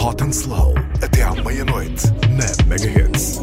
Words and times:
Hot 0.00 0.22
and 0.22 0.32
Slow 0.32 0.74
até 1.02 1.20
à 1.20 1.34
meia-noite 1.44 2.10
na 2.30 2.46
Mega 2.66 2.88
Hits. 2.88 3.38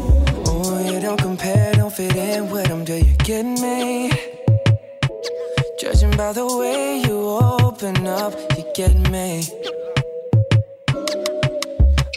Oh, 0.46 0.80
you 0.80 1.00
don't 1.00 1.20
compare, 1.22 1.72
don't 1.74 1.92
fit 1.92 2.16
in 2.16 2.50
with 2.50 2.66
them, 2.66 2.84
do 2.84 2.94
you 2.94 3.14
get 3.22 3.44
me? 3.44 4.10
Judging 5.80 6.10
by 6.16 6.32
the 6.32 6.44
way 6.58 7.00
you 7.06 7.16
open 7.62 8.04
up, 8.08 8.34
you 8.56 8.64
get 8.74 8.92
me. 9.08 9.42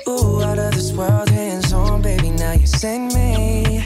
Ooh, 0.07 0.41
out 0.41 0.57
of 0.57 0.73
this 0.73 0.91
world, 0.93 1.29
hands 1.29 1.71
on, 1.71 2.01
baby, 2.01 2.31
now 2.31 2.53
you 2.53 2.65
send 2.65 3.13
me. 3.13 3.83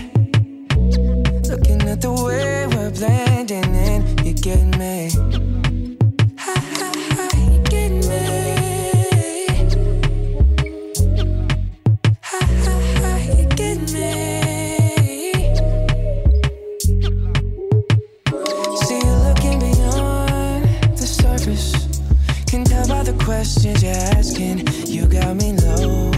Looking 1.49 1.81
at 1.81 1.99
the 1.99 2.13
way 2.13 2.65
we're 2.67 2.91
blending 2.91 3.75
in, 3.75 4.25
you 4.25 4.33
get 4.33 4.63
me. 4.79 5.11
Asking. 23.95 24.67
You 24.85 25.08
got 25.08 25.35
me 25.35 25.54
low, 25.54 26.12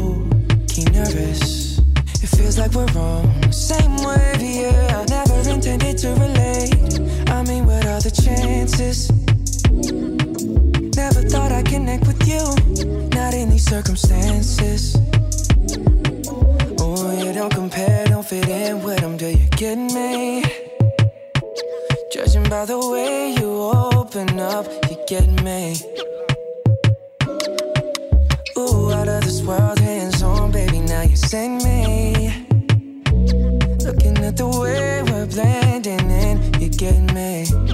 key 0.68 0.86
nervous. 0.86 1.80
It 2.24 2.30
feels 2.36 2.58
like 2.58 2.72
we're 2.74 2.92
wrong. 2.94 3.52
same 3.52 3.96
wave, 3.98 4.42
yeah. 4.42 5.06
Never 5.10 5.50
intended 5.50 5.98
to 6.00 6.10
relate. 6.10 7.30
I 7.30 7.44
mean, 7.44 7.66
what 7.66 7.86
are 7.86 8.02
the 8.02 8.12
chances? 8.12 9.10
Never 10.96 11.22
thought 11.30 11.52
I'd 11.52 11.66
connect 11.66 12.08
with 12.08 12.28
you. 12.28 12.44
Not 13.16 13.34
in 13.34 13.50
these 13.50 13.66
circumstances. 13.66 14.96
Oh, 16.80 17.24
you 17.24 17.34
don't 17.34 17.54
compare, 17.54 18.06
don't 18.08 18.26
fit 18.26 18.50
in 18.50 18.82
with 18.84 19.00
them. 19.02 19.18
Do 19.18 19.28
you 19.28 19.48
get 19.52 19.78
me? 19.78 20.44
Judging 22.12 22.50
by 22.50 22.66
the 22.66 22.80
way 22.92 23.36
you 23.40 23.50
open 23.96 24.40
up, 24.40 24.66
you 24.90 24.98
get 25.08 25.28
me. 25.44 25.97
This 29.28 29.42
world, 29.42 29.78
hands 29.80 30.24
on, 30.24 30.54
baby, 30.54 30.80
now 30.80 31.02
you 31.02 31.18
send 31.18 31.62
me. 31.62 32.34
Looking 33.84 34.18
at 34.20 34.38
the 34.38 34.48
way 34.48 35.04
we're 35.04 35.26
blending 35.26 36.10
in, 36.10 36.62
you 36.62 36.70
get 36.70 36.98
me. 37.14 37.67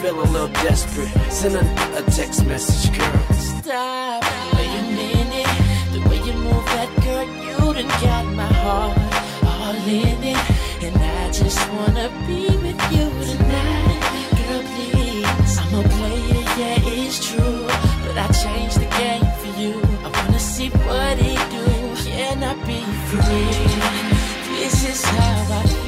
Feel 0.00 0.18
a 0.18 0.24
little 0.32 0.48
desperate. 0.64 1.12
Send 1.30 1.56
a, 1.56 1.64
a 1.98 2.02
text 2.10 2.46
message, 2.46 2.96
girl. 2.96 3.22
Stop. 3.34 4.24
Wait 4.54 4.72
a 4.80 4.84
minute. 4.96 5.50
The 5.92 6.00
way 6.08 6.18
you 6.26 6.32
move 6.32 6.64
that 6.76 6.90
girl, 7.04 7.26
you 7.44 7.74
done 7.74 7.92
got 8.00 8.24
my 8.34 8.50
heart 8.64 8.96
all 9.44 9.76
in 9.86 10.22
it. 10.34 10.40
And 10.84 10.96
I 10.96 11.30
just 11.30 11.60
wanna 11.72 12.08
be 12.26 12.48
with 12.64 12.80
you 12.94 13.06
tonight. 13.28 14.00
Girl, 14.38 14.62
please. 14.72 15.58
I'm 15.62 15.74
a 15.74 15.88
player, 15.96 16.44
yeah, 16.60 16.94
it's 16.96 17.18
true. 17.28 17.66
But 18.04 18.16
I 18.24 18.28
changed 18.44 18.80
the 18.80 18.88
game 19.00 19.28
for 19.40 19.52
you. 19.60 19.74
I 20.04 20.08
wanna 20.16 20.38
see 20.38 20.70
what 20.70 21.18
he 21.18 21.36
do. 21.56 21.66
Can 22.08 22.42
I 22.42 22.54
be 22.64 22.80
free? 23.08 24.00
This 24.56 24.76
is 24.92 25.04
how 25.04 25.60
I 25.60 25.79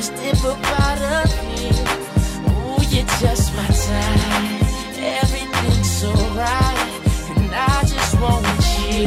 thirsty 0.00 0.34
for 0.40 0.54
part 0.62 1.00
of 1.00 1.28
me. 1.44 1.68
Ooh, 2.48 2.80
you're 2.90 3.06
just 3.20 3.54
my 3.54 3.66
type. 3.66 4.96
Everything's 4.96 5.90
so 5.90 6.10
right, 6.12 6.88
and 7.36 7.50
I 7.54 7.82
just 7.82 8.20
want 8.20 8.46
you. 8.88 9.06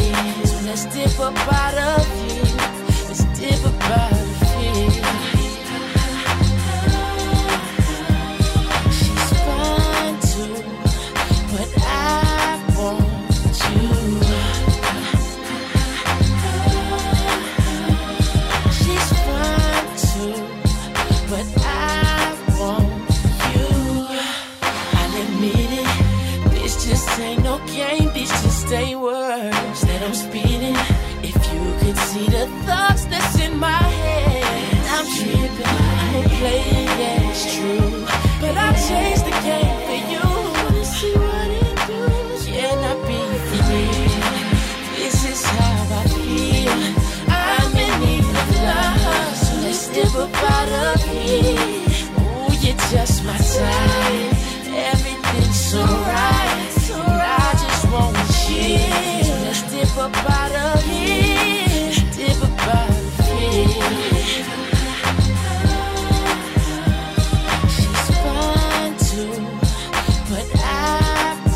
Thirsty 0.63 1.07
for 1.15 1.31
part 1.31 1.75
of 1.75 2.17
you. 2.17 2.22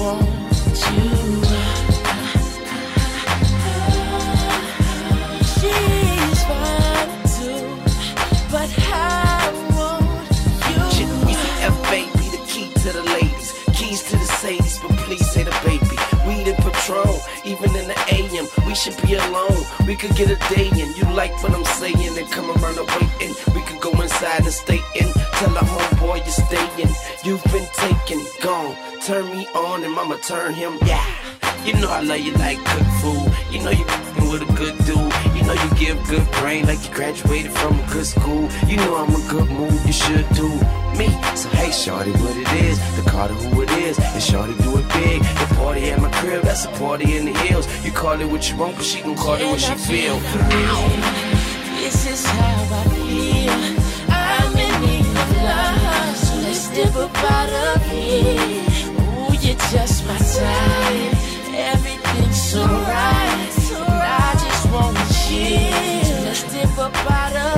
wall. 0.07 0.36
Should 18.77 19.01
be 19.01 19.15
alone. 19.15 19.65
We 19.87 19.95
could 19.95 20.15
get 20.15 20.29
a 20.29 20.37
day 20.53 20.67
in. 20.67 20.93
You 20.95 21.05
like 21.15 21.33
what 21.41 21.51
I'm 21.51 21.65
saying? 21.65 22.17
And 22.17 22.31
come 22.31 22.49
and 22.49 22.61
run 22.61 22.77
away 22.77 23.09
in. 23.21 23.33
We 23.55 23.61
could 23.61 23.81
go 23.81 23.91
inside 24.01 24.41
and 24.41 24.53
stay 24.53 24.81
in. 24.95 25.07
Tell 25.39 25.49
the 25.49 25.65
homeboy 25.65 26.17
you're 26.17 26.47
staying. 26.47 26.93
You've 27.23 27.43
been 27.45 27.67
taken, 27.75 28.23
gone. 28.41 28.75
Turn 29.01 29.25
me 29.31 29.47
on 29.55 29.83
and 29.83 29.93
mama 29.93 30.17
turn 30.17 30.53
him. 30.53 30.77
Yeah. 30.85 31.36
You 31.67 31.73
know 31.73 31.89
I 31.89 31.99
love 31.99 32.21
you 32.21 32.31
like 32.35 32.63
cook 32.63 32.87
food. 33.01 33.27
You 33.51 33.61
know 33.61 33.71
you 33.71 33.83
f***ing 33.83 34.29
with 34.31 34.41
a 34.41 34.53
good 34.53 34.77
dude. 34.87 35.11
You 35.35 35.43
know 35.43 35.51
you 35.51 35.69
give 35.75 36.01
good 36.07 36.25
brain 36.39 36.65
like 36.65 36.81
you 36.87 36.93
graduated 36.95 37.51
from 37.51 37.77
a 37.77 37.85
good 37.91 38.05
school. 38.05 38.47
You 38.67 38.77
know 38.77 38.95
I'm 38.95 39.13
a 39.13 39.27
good 39.27 39.49
move, 39.51 39.85
you 39.85 39.91
should 39.91 40.25
do 40.29 40.47
me. 40.95 41.09
So 41.35 41.49
hey, 41.59 41.71
shorty, 41.71 42.11
what 42.23 42.37
it 42.37 42.47
is? 42.63 42.79
The 42.95 43.03
Carter 43.11 43.33
who 43.33 43.63
it 43.63 43.71
is, 43.71 43.99
and 43.99 44.23
shorty 44.23 44.53
do 44.63 44.77
it 44.77 44.87
big. 44.93 45.21
The 45.21 45.55
party 45.55 45.91
at 45.91 45.99
my 45.99 46.09
crib, 46.11 46.43
that's 46.43 46.63
a 46.63 46.69
party 46.79 47.17
in 47.17 47.25
the 47.25 47.33
hills. 47.33 47.67
You 47.83 47.91
call 47.91 48.17
it 48.21 48.29
what 48.31 48.49
you 48.49 48.55
want, 48.55 48.77
but 48.77 48.85
she 48.85 49.01
gon' 49.01 49.17
call 49.17 49.35
it 49.35 49.45
what 49.45 49.59
she 49.59 49.75
feel. 49.75 50.17
This 51.83 52.07
is 52.07 52.25
how 52.25 52.79
I 52.79 52.83
feel. 52.95 53.59
I'm 54.07 54.55
in 54.55 54.73
need 54.85 55.05
of 55.05 55.31
love, 55.43 56.15
so 56.15 56.33
let's 56.45 56.69
dip 56.69 56.95
up 56.95 57.13
out 57.29 57.51
of 57.75 57.85
here. 57.91 58.87
Ooh, 58.87 59.35
you're 59.43 59.59
just 59.67 60.07
my 60.07 60.17
type. 60.17 61.16
So 62.47 62.61
right, 62.61 63.49
And 63.51 63.83
I 63.83 64.31
just 64.41 64.71
want 64.71 64.97
you 65.29 66.23
to 66.23 66.33
step 66.33 66.77
up 66.77 66.95
out 67.11 67.35
of 67.35 67.56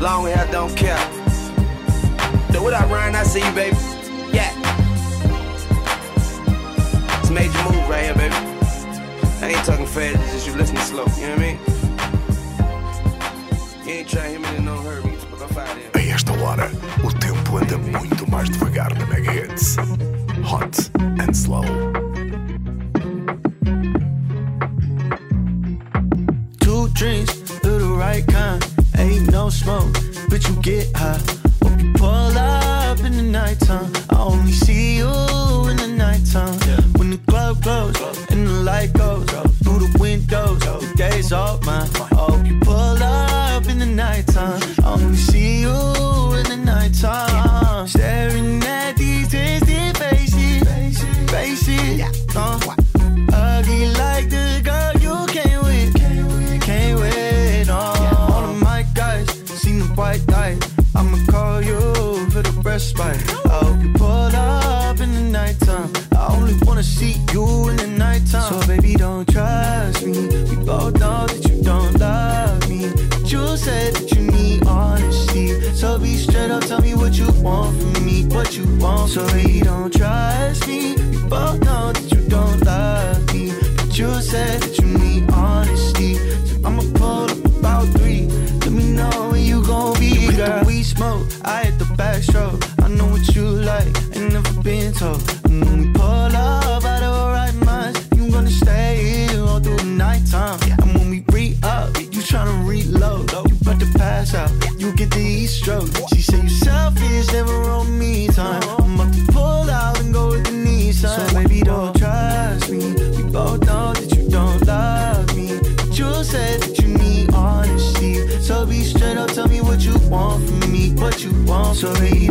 Long 0.00 0.26
hair, 0.26 0.46
don't 0.52 0.76
care. 0.76 0.96
So 2.52 2.62
what 2.62 2.72
I 2.72 2.86
run, 2.86 3.14
I 3.16 3.24
see 3.24 3.44
you, 3.44 3.52
baby. 3.52 3.76
Yeah. 4.32 4.52
It's 7.18 7.30
a 7.30 7.32
major 7.32 7.62
move 7.64 7.88
right 7.88 8.04
here, 8.04 8.14
baby. 8.14 8.34
I 9.40 9.48
ain't 9.48 9.64
talking 9.64 9.86
fast, 9.86 10.16
it's 10.16 10.32
just 10.32 10.46
you 10.46 10.54
listening 10.54 10.82
slow, 10.82 11.04
you 11.16 11.26
know 11.26 11.34
what 11.34 11.38
I 11.38 11.46
mean? 11.46 11.58
You 13.86 13.92
ain't 13.92 14.08
trying 14.08 14.24
to 14.24 14.28
hear 14.30 14.38
me, 14.38 14.46
then 14.56 14.64
don't 14.66 14.84
hurt 14.84 15.04
me. 15.04 15.16
But 15.30 15.42
I'm 15.42 15.48
fine. 15.48 15.90
A 15.94 16.00
esta 16.14 16.32
hora, 16.32 16.70
o 17.04 17.12
tempo 17.12 17.58
anda 17.58 17.78
muito 17.78 18.30
mais 18.30 18.48
devagar 18.50 18.96
na 18.98 19.06
Mega 19.06 19.32
Hits. 19.32 19.76
Hot 20.44 20.90
and 21.20 21.34
slow. 21.36 21.64
Two 26.60 26.88
drinks 26.90 27.37
smoke, 29.50 29.92
but 30.28 30.46
you 30.48 30.54
get 30.62 30.86
high. 30.96 31.20
Pull 31.94 32.38
up 32.38 32.98
in 33.00 33.16
the 33.16 33.22
nighttime. 33.22 33.90
I 34.10 34.22
only 34.22 34.52
see 34.52 34.98
you 34.98 35.08
in 35.70 35.76
the 35.76 35.88
nighttime. 35.96 36.58
When 36.96 37.10
the 37.10 37.20
club 37.26 37.62
close 37.62 37.96
and 38.30 38.46
the 38.46 38.52
light 38.62 38.92
goes 38.92 39.26
through 39.62 39.80
the 39.86 39.96
windows, 39.98 40.60
the 40.60 40.92
day's 40.96 41.32
all 41.32 41.58
mine. 41.60 41.97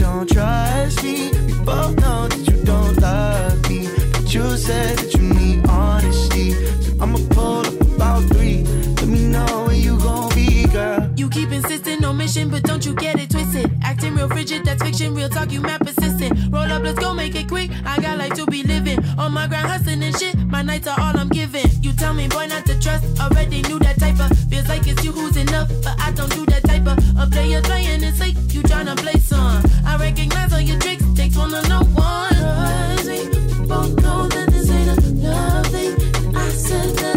Don't 0.07 0.29
trust 0.29 1.03
me. 1.03 1.31
We 1.47 1.53
both 1.65 1.93
know 1.99 2.27
that 2.31 2.43
you 2.49 2.57
don't 2.63 2.95
love 3.01 3.69
me. 3.69 3.79
But 4.13 4.33
you 4.33 4.45
said 4.57 4.97
that 4.97 5.13
you 5.15 5.23
need 5.39 5.67
honesty. 5.67 6.51
So 6.83 6.91
I'ma 7.01 7.19
pull 7.31 7.65
up 7.69 7.81
about 7.95 8.23
three. 8.31 8.63
Let 8.99 9.07
me 9.07 9.21
know 9.33 9.65
when 9.67 9.79
you 9.87 9.99
gon' 9.99 10.33
be, 10.33 10.65
girl. 10.67 11.11
You 11.17 11.29
keep 11.29 11.51
insisting 11.51 12.03
on 12.05 12.17
mission, 12.17 12.49
but 12.49 12.63
don't 12.63 12.85
you 12.85 12.93
get 12.95 13.19
it 13.19 13.29
twisted? 13.29 13.69
Acting 13.83 14.15
real 14.15 14.29
frigid, 14.29 14.63
that's 14.65 14.81
fiction. 14.81 15.13
Real 15.13 15.29
talk, 15.29 15.51
you 15.51 15.61
mad 15.61 15.81
persistent. 15.81 16.33
Roll 16.53 16.71
up, 16.75 16.83
let's 16.83 16.99
go, 16.99 17.13
make 17.13 17.35
it 17.35 17.47
quick. 17.49 17.69
I 17.85 17.99
got 17.99 18.17
life 18.17 18.33
to 18.35 18.45
be 18.45 18.63
living 18.63 18.99
on 19.17 19.33
my 19.33 19.45
grind, 19.47 19.67
hustling 19.67 20.03
and 20.03 20.17
shit. 20.17 20.35
My 20.47 20.61
nights 20.61 20.87
are 20.87 20.99
all 20.99 21.17
I'm 21.19 21.29
giving. 21.29 21.67
You 21.81 21.91
tell 21.93 22.13
me, 22.13 22.27
boy, 22.29 22.47
not 22.47 22.65
to 22.67 22.79
trust. 22.79 23.03
Already 23.19 23.61
knew 23.63 23.79
that 23.79 23.99
type 23.99 24.19
of 24.19 24.31
feels 24.49 24.69
like 24.69 24.87
it's 24.87 25.03
you 25.03 25.11
who's 25.11 25.35
enough, 25.35 25.69
but 25.83 25.95
I 25.99 26.11
don't 26.11 26.31
do 26.31 26.45
that 26.45 26.66
type 26.87 26.97
of 26.97 27.19
a 27.19 27.27
player 27.31 27.61
playing 27.61 28.03
it 28.03 28.15
safe. 28.15 28.53
You 28.53 28.61
tryna 28.63 28.95
play 28.97 29.19
some. 29.19 29.63
I 29.85 29.97
recognize 29.97 30.53
all 30.53 30.61
your 30.61 30.79
tricks. 30.79 31.03
Takes 31.15 31.37
one 31.37 31.51
to 31.51 31.61
know 31.69 31.83
one. 31.93 33.05
Me, 33.05 33.27
we 33.29 33.67
both 33.67 33.95
know 34.01 34.27
that 34.27 34.49
this 34.51 34.69
ain't 34.69 34.89
a 34.89 35.09
love 35.27 35.67
thing. 35.67 35.93
I 36.35 36.49
said 36.49 36.95
that 36.97 37.16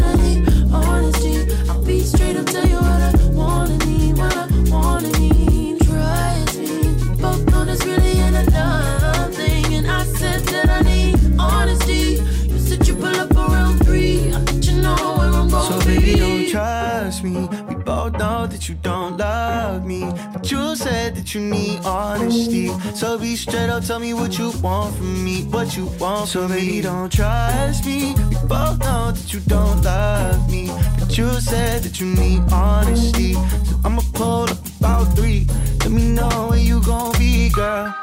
that 21.30 21.38
you 21.38 21.49
need 21.49 21.80
honesty. 21.84 22.68
So 22.94 23.18
be 23.18 23.37
straight 23.37 23.70
up, 23.70 23.84
tell 23.84 24.00
me 24.00 24.14
what 24.14 24.37
you 24.38 24.50
want 24.62 24.96
from 24.96 25.25
me. 25.25 25.44
What 25.44 25.76
you 25.76 25.87
want. 26.00 26.28
So 26.28 26.49
baby, 26.49 26.80
don't 26.80 27.12
trust 27.12 27.87
me. 27.87 28.14
We 28.14 28.37
both 28.49 28.78
know 28.80 29.12
that 29.12 29.32
you 29.32 29.40
don't 29.40 29.82
love 29.82 30.50
me. 30.50 30.70
But 30.99 31.16
you 31.16 31.28
said 31.40 31.82
that 31.82 32.00
you 32.00 32.06
need 32.06 32.42
honesty. 32.52 33.34
So 33.34 33.76
I'ma 33.84 34.02
pull 34.12 34.50
up 34.50 34.58
about 34.80 35.16
three. 35.16 35.46
Let 35.80 35.90
me 35.92 36.08
know 36.08 36.49
when 36.50 36.60
you 36.64 36.82
gon' 36.82 37.12
be, 37.18 37.49
girl. 37.50 37.94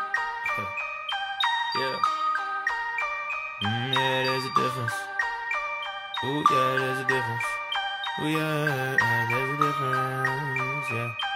Yeah. 1.75 1.99
Mm, 3.63 3.93
yeah, 3.93 4.23
there's 4.23 4.45
a 4.45 4.53
difference. 4.55 4.93
Ooh, 6.23 6.43
yeah, 6.49 6.75
there's 6.79 6.99
a 6.99 7.07
difference. 7.07 7.43
Ooh, 8.21 8.27
yeah, 8.27 8.95
yeah, 8.99 9.27
there's 9.29 9.49
a 9.49 9.57
difference. 9.65 10.89
Yeah. 10.91 11.26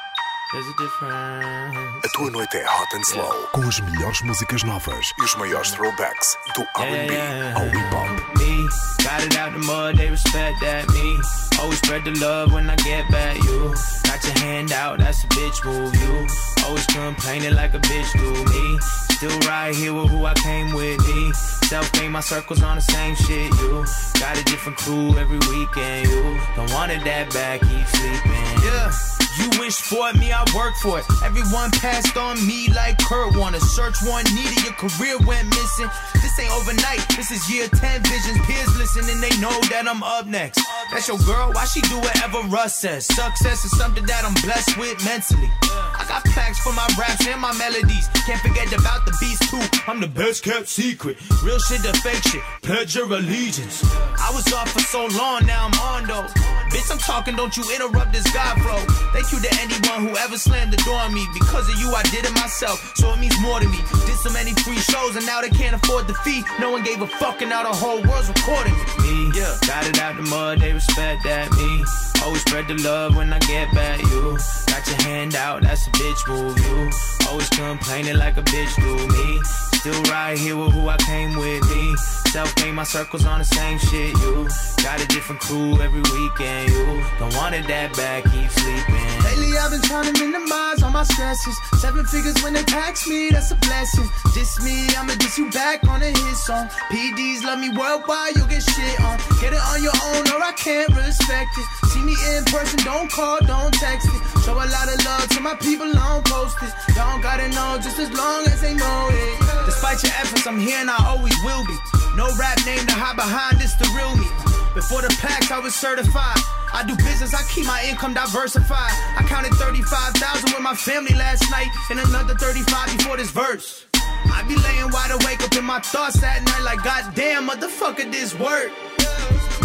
There's 0.53 0.67
a 0.67 0.74
difference. 0.74 2.05
A 2.05 2.10
tua 2.10 2.29
noite 2.29 2.58
é 2.58 2.65
hot 2.65 2.93
and 2.93 3.03
slow, 3.03 3.48
com 3.53 3.62
as 3.70 3.79
melhores 3.79 4.22
músicas 4.22 4.63
novas 4.63 5.13
e 5.17 5.24
os 5.24 5.34
maiores 5.36 5.72
throwbacks 5.72 6.38
do 6.55 6.67
R&B 6.75 7.15
ao 7.55 7.67
hip 7.67 7.96
hop. 7.96 8.38
Me, 8.38 8.67
got 9.01 9.24
it 9.24 9.38
out 9.38 9.53
the 9.53 9.65
mud, 9.65 9.96
they 9.96 10.10
respect 10.10 10.60
that. 10.60 10.89
Me, 10.91 11.17
always 11.58 11.77
spread 11.77 12.03
the 12.03 12.12
love 12.20 12.51
when 12.51 12.70
I 12.70 12.75
get 12.84 13.10
back. 13.10 13.41
You, 13.46 13.74
got 14.03 14.22
your 14.25 14.39
hand 14.43 14.74
out, 14.74 15.00
that's 15.00 15.24
a 15.24 15.27
bitch 15.27 15.63
move. 15.63 15.96
You, 15.96 16.27
always 16.65 16.86
complaining 16.88 17.55
like 17.55 17.74
a 17.74 17.79
bitch 17.79 18.12
do. 18.12 18.43
Me, 18.51 18.77
still 19.15 19.39
right 19.48 19.74
here 19.74 19.93
with 19.93 20.10
who 20.10 20.25
I 20.25 20.34
came 20.34 20.74
with. 20.74 21.00
Me, 21.08 21.31
self 21.63 21.89
made 21.98 22.10
my 22.10 22.20
circles 22.20 22.62
on 22.62 22.75
the 22.75 22.81
same 22.81 23.15
shit. 23.15 23.53
You, 23.55 23.86
got 24.20 24.38
a 24.38 24.43
different 24.43 24.77
crew 24.79 25.17
every 25.17 25.39
weekend. 25.48 26.10
You, 26.10 26.38
don't 26.58 26.70
want 26.74 26.91
it 26.91 27.05
that 27.05 27.31
bad, 27.31 27.62
keep 27.62 27.88
sleeping. 27.88 28.65
Yeah. 28.65 29.21
You 29.39 29.50
wish 29.59 29.75
for 29.75 30.09
it, 30.09 30.17
me, 30.17 30.31
I 30.31 30.43
work 30.55 30.75
for 30.75 31.00
it. 31.00 31.05
Everyone 31.23 31.71
passed 31.71 32.17
on 32.17 32.35
me 32.45 32.67
like 32.73 32.97
Kurt 33.00 33.35
Warner. 33.35 33.59
Search 33.59 33.95
one 34.03 34.25
needed, 34.35 34.63
your 34.63 34.73
career 34.73 35.17
went 35.25 35.47
missing. 35.50 35.89
This 36.15 36.38
ain't 36.39 36.51
overnight, 36.51 37.00
this 37.15 37.31
is 37.31 37.50
year 37.50 37.67
10 37.67 38.03
visions. 38.03 38.38
Peers 38.45 38.77
listen 38.77 39.07
they 39.21 39.35
know 39.38 39.53
that 39.69 39.88
I'm 39.88 40.03
up 40.03 40.25
next. 40.25 40.59
That's 40.91 41.07
your 41.07 41.17
girl, 41.19 41.51
why 41.53 41.65
she 41.65 41.79
do 41.81 41.98
whatever 41.98 42.39
Russ 42.50 42.75
says? 42.75 43.05
Success 43.05 43.63
is 43.63 43.71
something 43.77 44.05
that 44.05 44.25
I'm 44.25 44.33
blessed 44.43 44.77
with 44.77 45.03
mentally. 45.05 45.50
I 45.71 46.03
got 46.07 46.24
plaques 46.25 46.60
for 46.60 46.74
my 46.74 46.88
raps 47.00 47.25
and 47.25 47.39
my 47.39 47.53
melodies. 47.53 48.10
Can't 48.27 48.41
forget 48.41 48.67
about 48.74 49.05
the 49.05 49.15
beast 49.19 49.41
too. 49.50 49.63
I'm 49.88 50.01
the 50.01 50.07
best 50.07 50.43
kept 50.43 50.67
secret. 50.67 51.17
Real 51.43 51.60
shit 51.60 51.81
to 51.83 51.93
fake 52.01 52.21
shit. 52.27 52.41
Pledge 52.62 52.95
your 52.95 53.05
allegiance. 53.05 53.83
I 54.19 54.31
was 54.36 54.51
off 54.51 54.69
for 54.69 54.81
so 54.81 55.07
long, 55.17 55.45
now 55.45 55.71
I'm 55.71 55.79
on 55.79 56.07
though. 56.07 56.27
Bitch, 56.71 56.91
I'm 56.91 57.00
talking, 57.00 57.36
don't 57.36 57.55
you 57.55 57.63
interrupt 57.74 58.12
this 58.13 58.27
God 58.31 58.60
flow. 58.62 58.79
Thank 59.12 59.31
you 59.31 59.39
to 59.39 59.50
anyone 59.60 60.07
who 60.07 60.15
ever 60.17 60.38
slammed 60.38 60.71
the 60.71 60.81
door 60.83 61.00
on 61.00 61.13
me. 61.13 61.25
Because 61.33 61.67
of 61.67 61.79
you, 61.79 61.91
I 61.91 62.03
did 62.03 62.25
it 62.25 62.33
myself, 62.33 62.79
so 62.95 63.12
it 63.13 63.19
means 63.19 63.36
more 63.41 63.60
to 63.60 63.67
me. 63.67 63.79
Did 64.07 64.15
so 64.19 64.31
many 64.31 64.53
free 64.63 64.79
shows, 64.79 65.15
and 65.15 65.25
now 65.25 65.41
they 65.41 65.50
can't 65.50 65.75
afford 65.75 66.07
the 66.07 66.13
fee. 66.24 66.43
No 66.60 66.71
one 66.71 66.83
gave 66.83 67.01
a 67.01 67.07
fuck, 67.07 67.41
and 67.41 67.50
now 67.50 67.63
the 67.63 67.75
whole 67.75 68.01
world's 68.03 68.29
recording 68.29 68.74
me. 69.03 69.31
me. 69.31 69.39
Yeah. 69.39 69.57
Got 69.67 69.88
it 69.88 70.00
out 70.00 70.15
the 70.15 70.24
mud, 70.24 70.60
they 70.60 70.71
respect 70.88 71.23
that. 71.23 71.51
Me, 71.51 71.83
always 72.23 72.41
spread 72.41 72.67
the 72.67 72.75
love 72.83 73.15
when 73.15 73.31
I 73.33 73.39
get 73.39 73.71
back. 73.73 74.01
You 74.01 74.38
got 74.67 74.88
your 74.88 75.01
hand 75.07 75.35
out, 75.35 75.61
that's 75.61 75.88
a 75.88 75.91
bitch 75.91 76.27
move. 76.27 76.57
You 76.57 77.27
always 77.29 77.50
complaining 77.50 78.17
like 78.17 78.38
a 78.38 78.43
bitch 78.43 78.75
do. 78.81 78.93
Me, 79.13 79.39
still 79.79 80.01
right 80.11 80.38
here 80.38 80.57
with 80.57 80.73
who 80.73 80.88
I 80.89 80.97
came 80.97 81.38
with. 81.38 81.63
Me, 81.69 81.95
self 82.31 82.53
made 82.57 82.73
my 82.73 82.83
circles 82.83 83.25
on 83.25 83.39
the 83.39 83.45
same 83.45 83.77
shit. 83.77 84.17
You 84.21 84.47
got 84.83 85.01
a 85.03 85.07
different 85.07 85.41
crew 85.41 85.79
every 85.81 86.01
weekend. 86.01 86.71
You 86.71 87.03
don't 87.19 87.35
want 87.35 87.55
it 87.55 87.67
that 87.67 87.95
bad, 87.95 88.23
keep 88.23 88.50
sleeping. 88.50 89.21
Lately 89.51 89.65
I've 89.65 89.72
been 89.72 89.81
trying 89.81 90.13
to 90.13 90.15
minimize 90.24 90.81
all 90.81 90.91
my 90.91 91.03
stresses. 91.03 91.58
Seven 91.81 92.05
figures 92.05 92.41
when 92.41 92.53
they 92.53 92.63
tax 92.63 93.05
me, 93.05 93.31
that's 93.31 93.51
a 93.51 93.55
blessing. 93.55 94.08
Diss 94.34 94.63
me, 94.63 94.88
I'ma 94.96 95.15
diss 95.15 95.38
you 95.38 95.50
back 95.51 95.84
on 95.89 96.01
a 96.01 96.05
hit 96.05 96.36
song. 96.38 96.67
PDs 96.88 97.43
love 97.43 97.60
me 97.60 97.67
worldwide, 97.67 98.36
you'll 98.38 98.48
get 98.48 98.63
shit 98.63 99.01
on. 99.01 99.17
Get 99.41 99.51
it 99.51 99.60
on 99.60 99.84
your 99.84 99.91
own 100.08 100.24
or 100.31 100.39
I 100.41 100.53
can't 100.55 100.88
respect 100.96 101.51
it. 101.58 101.67
See 101.91 102.00
me 102.00 102.15
in 102.31 102.46
person, 102.46 102.79
don't 102.86 103.12
call, 103.12 103.39
don't 103.43 103.74
text 103.74 104.08
it. 104.08 104.22
Show 104.46 104.53
a 104.53 104.63
lot 104.72 104.88
of 104.88 105.03
love 105.03 105.27
to 105.36 105.41
my 105.41 105.55
people 105.55 105.91
on 106.00 106.24
post 106.24 106.55
it. 106.63 106.72
Y'all 106.96 107.22
gotta 107.22 107.50
know 107.50 107.75
just 107.84 108.00
as 108.00 108.10
long 108.15 108.48
as 108.48 108.62
they 108.62 108.74
know 108.74 109.10
it. 109.12 109.65
Despite 109.65 110.01
your 110.03 110.13
efforts, 110.15 110.48
I'm 110.48 110.60
here 110.60 110.79
and 110.79 110.89
I 110.89 110.96
always 111.12 111.36
will 111.43 111.65
be. 111.67 111.75
No 112.15 112.31
rap 112.39 112.58
name 112.65 112.88
to 112.88 112.96
hide 112.96 113.17
behind, 113.17 113.60
this 113.60 113.75
the 113.75 113.91
real 114.00 114.15
me. 114.15 114.27
Before 114.74 115.01
the 115.01 115.12
packs, 115.20 115.51
I 115.51 115.60
was 115.60 115.75
certified. 115.75 116.39
I 116.74 116.84
do 116.88 116.96
business, 116.96 117.34
I 117.34 117.44
keep 117.54 117.66
my 117.66 117.84
income 117.90 118.13
diversified. 118.13 118.94
I 119.18 119.24
counted 119.28 119.54
35,000 119.54 120.51
with 120.54 120.62
my 120.62 120.75
family 120.75 121.13
last 121.16 121.44
night, 121.51 121.68
and 121.90 122.00
another 122.00 122.36
35 122.36 122.98
before 122.98 123.18
this 123.18 123.32
verse. 123.32 123.86
I 123.96 124.44
be 124.48 124.56
laying 124.56 124.90
wide 124.92 125.12
awake 125.12 125.44
up 125.44 125.56
in 125.56 125.66
my 125.66 125.80
thoughts 125.80 126.24
at 126.24 126.44
night, 126.44 126.63
like, 126.63 126.84
goddamn, 126.84 127.50
motherfucker, 127.50 128.12
this 128.12 128.34
work. 128.40 128.72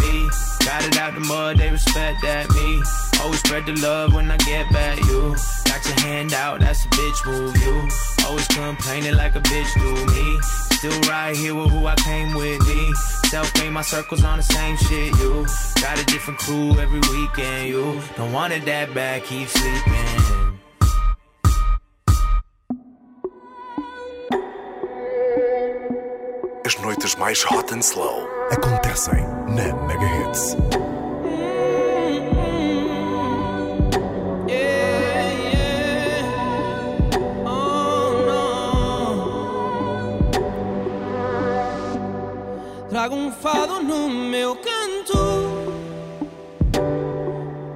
me. 0.02 0.28
Got 0.64 0.84
it 0.84 0.98
out 0.98 1.14
the 1.14 1.20
mud, 1.20 1.58
they 1.58 1.70
respect 1.70 2.22
that. 2.22 2.50
Me, 2.50 2.82
spread 3.46 3.66
the 3.66 3.74
love 3.80 4.12
when 4.14 4.30
I 4.30 4.36
get 4.38 4.70
back. 4.72 4.98
You 5.06 5.36
got 5.64 5.84
your 5.86 6.00
hand 6.00 6.32
out, 6.32 6.60
that's 6.60 6.84
a 6.84 6.88
bitch 6.88 7.20
move. 7.26 7.56
You 7.62 7.74
always 8.26 8.48
complaining 8.48 9.14
like 9.14 9.36
a 9.36 9.40
bitch 9.40 9.70
do. 9.74 9.92
Me, 10.14 10.40
still 10.76 11.00
right 11.10 11.36
here 11.36 11.54
with 11.54 11.70
who 11.70 11.86
I 11.86 11.94
came 11.96 12.34
with. 12.34 12.60
Me, 12.66 12.92
self 13.30 13.52
made 13.58 13.70
my 13.70 13.82
circles 13.82 14.24
on 14.24 14.38
the 14.38 14.42
same 14.42 14.76
shit. 14.76 15.16
You 15.20 15.46
got 15.80 16.00
a 16.00 16.04
different 16.06 16.40
crew 16.40 16.78
every 16.78 17.00
weekend. 17.00 17.68
You 17.68 18.00
don't 18.16 18.32
want 18.32 18.52
it 18.52 18.64
that 18.64 18.92
bad, 18.94 19.22
keep 19.24 19.48
sleeping. 19.48 20.12
As 26.64 26.74
noites 26.82 27.16
mais 27.16 27.44
hot 27.44 27.70
and 27.70 27.84
slow 27.84 28.26
acontecem 28.50 29.22
na 29.54 29.72
Mega 29.86 30.85
Trago 43.06 43.30
fado 43.30 43.84
no 43.84 44.08
meu 44.08 44.56
canto. 44.56 45.16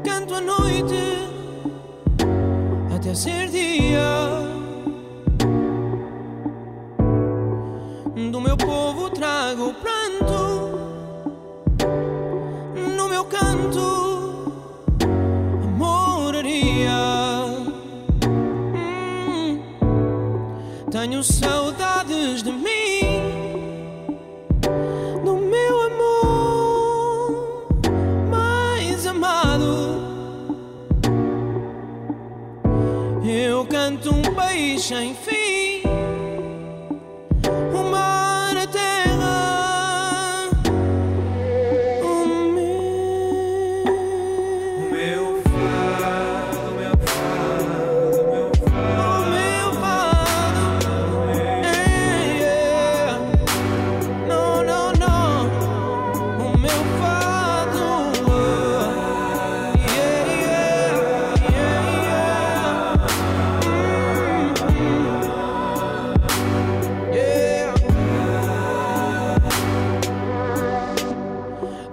Canto 0.05 0.35
a 0.35 0.41
noite 0.41 0.97
até 2.93 3.15
ser 3.15 3.47
dia. 3.49 3.70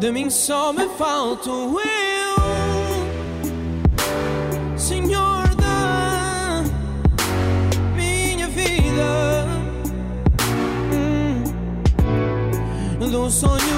De 0.07 0.13
mim 0.13 0.29
só 0.29 0.71
me 0.71 0.87
falto 0.97 1.81
eu, 1.81 2.37
Senhor 4.77 5.53
da 5.55 6.63
minha 7.93 8.47
vida. 8.47 9.45
Hum. 10.93 11.43
Do 13.11 13.29
sonho 13.29 13.76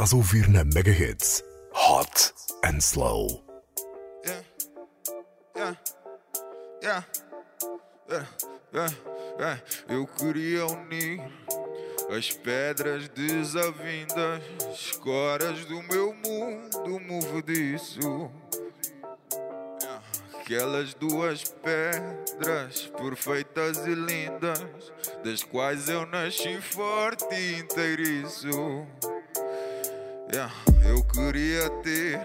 Estás 0.00 0.14
a 0.14 0.16
ouvir 0.16 0.48
na 0.48 0.64
Mega 0.64 0.90
Hits 0.90 1.44
Hot 1.74 2.32
and 2.64 2.78
Slow. 2.78 3.44
Yeah. 5.54 5.76
Yeah. 6.80 7.04
Yeah. 9.38 9.62
Eu 9.90 10.06
queria 10.06 10.64
unir 10.64 11.20
as 12.16 12.30
pedras 12.30 13.10
desavindas, 13.10 14.42
escoras 14.72 15.66
do 15.66 15.82
meu 15.82 16.14
mundo 16.14 16.98
movediço. 17.00 18.30
Aquelas 20.40 20.94
duas 20.94 21.44
pedras 21.44 22.90
perfeitas 22.96 23.86
e 23.86 23.94
lindas, 23.94 24.94
das 25.22 25.42
quais 25.42 25.90
eu 25.90 26.06
nasci 26.06 26.58
forte 26.58 27.34
e 27.34 27.58
inteiriço. 27.58 28.48
Yeah, 30.32 30.52
eu 30.88 31.02
queria 31.02 31.68
ter 31.82 32.20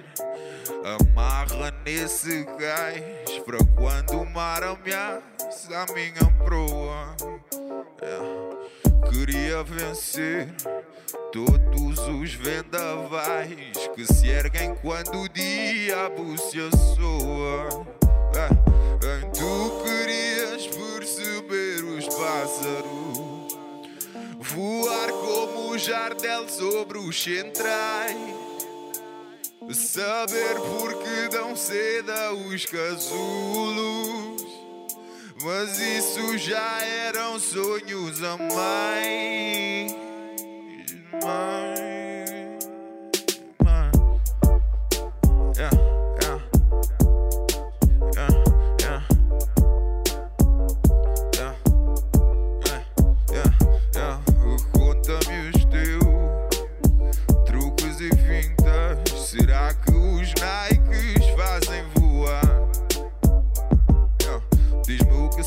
amarra 0.84 1.74
nesse 1.84 2.44
gás 2.60 3.02
para 3.44 3.58
quando 3.76 4.22
o 4.22 4.30
mar 4.30 4.62
ameaça 4.62 5.24
a 5.72 5.92
minha 5.92 6.32
proa. 6.44 7.16
Yeah, 8.04 9.10
queria 9.10 9.64
vencer 9.64 10.54
todos 11.32 12.00
os 12.08 12.34
vendavais 12.36 13.76
que 13.96 14.06
se 14.06 14.28
erguem 14.28 14.76
quando 14.76 15.22
o 15.22 15.28
diabo 15.28 16.38
se 16.38 16.60
assoa. 16.60 17.88
Yeah, 18.36 19.32
tu 19.34 19.84
querias 19.84 20.68
perceber 20.68 21.84
os 21.84 22.06
pássaros 22.06 23.05
voar 24.56 25.12
como 25.12 25.72
o 25.72 25.78
jardel 25.78 26.48
sobre 26.48 26.98
os 26.98 27.22
centrais. 27.22 28.16
Saber 29.74 30.56
porque 30.80 31.28
dão 31.30 31.56
seda 31.56 32.34
os 32.34 32.66
casulos. 32.66 34.46
Mas 35.44 35.78
isso 35.80 36.38
já 36.38 36.82
eram 36.82 37.38
sonhos 37.40 38.24
a 38.24 38.38
mais. 38.38 39.96
mais, 41.24 42.70
mais. 43.64 43.96
Yeah. 45.58 45.85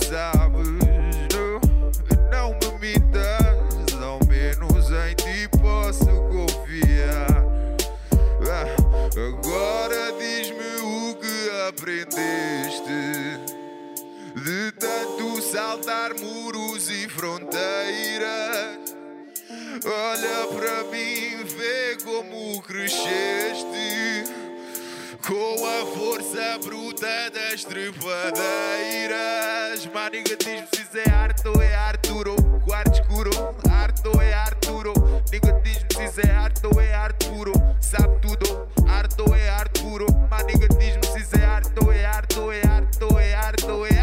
sabes, 0.06 0.68
não, 2.30 2.50
não 2.50 2.78
me 2.78 2.88
mitas, 2.88 4.02
ao 4.02 4.18
menos 4.26 4.90
em 4.90 5.14
ti 5.14 5.48
posso 5.61 6.06
confiar. 6.06 7.44
Ah, 8.50 8.66
agora 9.11 10.12
diz-me 10.18 10.80
o 10.82 11.14
que 11.16 11.50
aprendeste 11.68 13.38
de 14.34 14.72
tanto 14.72 15.42
saltar 15.42 16.14
muros 16.20 16.88
e 16.90 17.08
fronteiras. 17.08 18.78
Olha 19.84 20.46
para 20.58 20.84
mim, 20.84 21.44
vê 21.44 21.96
como 22.04 22.62
cresceste. 22.62 24.38
Com 25.28 25.56
a 25.66 25.84
força 25.94 26.58
bruta 26.64 27.30
das 27.30 27.62
trepadeiras. 27.62 28.24
Maniga 29.92 30.34
diz-me 30.38 30.66
se 30.90 31.00
é 31.06 31.10
arte 31.10 31.46
ou 31.46 31.60
é 31.60 31.74
Arturo. 31.74 32.34
Quarto 32.64 32.98
escuro, 32.98 33.30
arte 33.70 34.08
ou 34.08 34.22
é 34.22 34.32
Arturo. 34.32 34.94
Diz-me 35.30 36.08
se 36.08 36.26
é 36.26 36.30
arte 36.30 36.66
ou 36.66 36.80
é 36.80 36.94
arte 36.94 37.28
puro. 37.28 37.52
Sabe 37.78 38.18
tudo, 38.22 38.66
arte 38.88 39.20
ou 39.20 39.36
é 39.36 39.50
arte 39.50 39.82
puro. 39.82 40.06
Maniga 40.30 40.66
diz-me 40.66 41.22
se 41.22 41.38
é 41.38 41.44
arte 41.44 41.78
ou 41.84 41.92
é 41.92 42.06
arte 42.06 42.38
ou 42.38 42.50
é 42.50 42.66
arte 42.66 43.04
ou 43.04 43.20
é 43.20 43.34
ou 43.70 43.86
é 43.86 43.97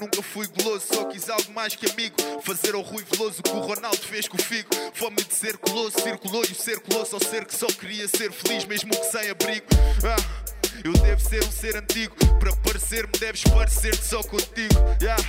nunca 0.00 0.22
fui 0.22 0.46
goloso, 0.46 0.86
só 0.92 1.04
quis 1.04 1.28
algo 1.28 1.52
mais 1.52 1.74
que 1.74 1.90
amigo. 1.90 2.16
Fazer 2.42 2.74
ao 2.74 2.82
Rui 2.82 3.04
Veloso 3.10 3.40
o 3.40 3.42
que 3.42 3.50
o 3.50 3.60
Ronaldo 3.60 3.98
fez 3.98 4.28
com 4.28 4.36
o 4.36 4.42
Figo. 4.42 4.68
Fome 4.94 5.22
de 5.22 5.34
ser 5.34 5.56
coloso, 5.58 6.00
circulou 6.00 6.44
e 6.44 6.52
o 6.52 6.54
ser 6.54 6.80
coloso 6.80 7.14
ao 7.14 7.20
ser 7.20 7.44
que 7.44 7.54
só 7.54 7.66
queria 7.66 8.08
ser 8.08 8.32
feliz, 8.32 8.64
mesmo 8.64 8.90
que 8.90 9.04
sem 9.04 9.30
abrigo. 9.30 9.66
Ah. 10.04 10.55
Eu 10.84 10.92
devo 10.92 11.20
ser 11.20 11.44
um 11.44 11.50
ser 11.50 11.76
antigo, 11.76 12.14
para 12.38 12.54
parecer-me 12.56 13.12
deves 13.18 13.42
parecer-te 13.44 14.04
só 14.04 14.22
contigo. 14.22 14.74
Yeah. 15.00 15.22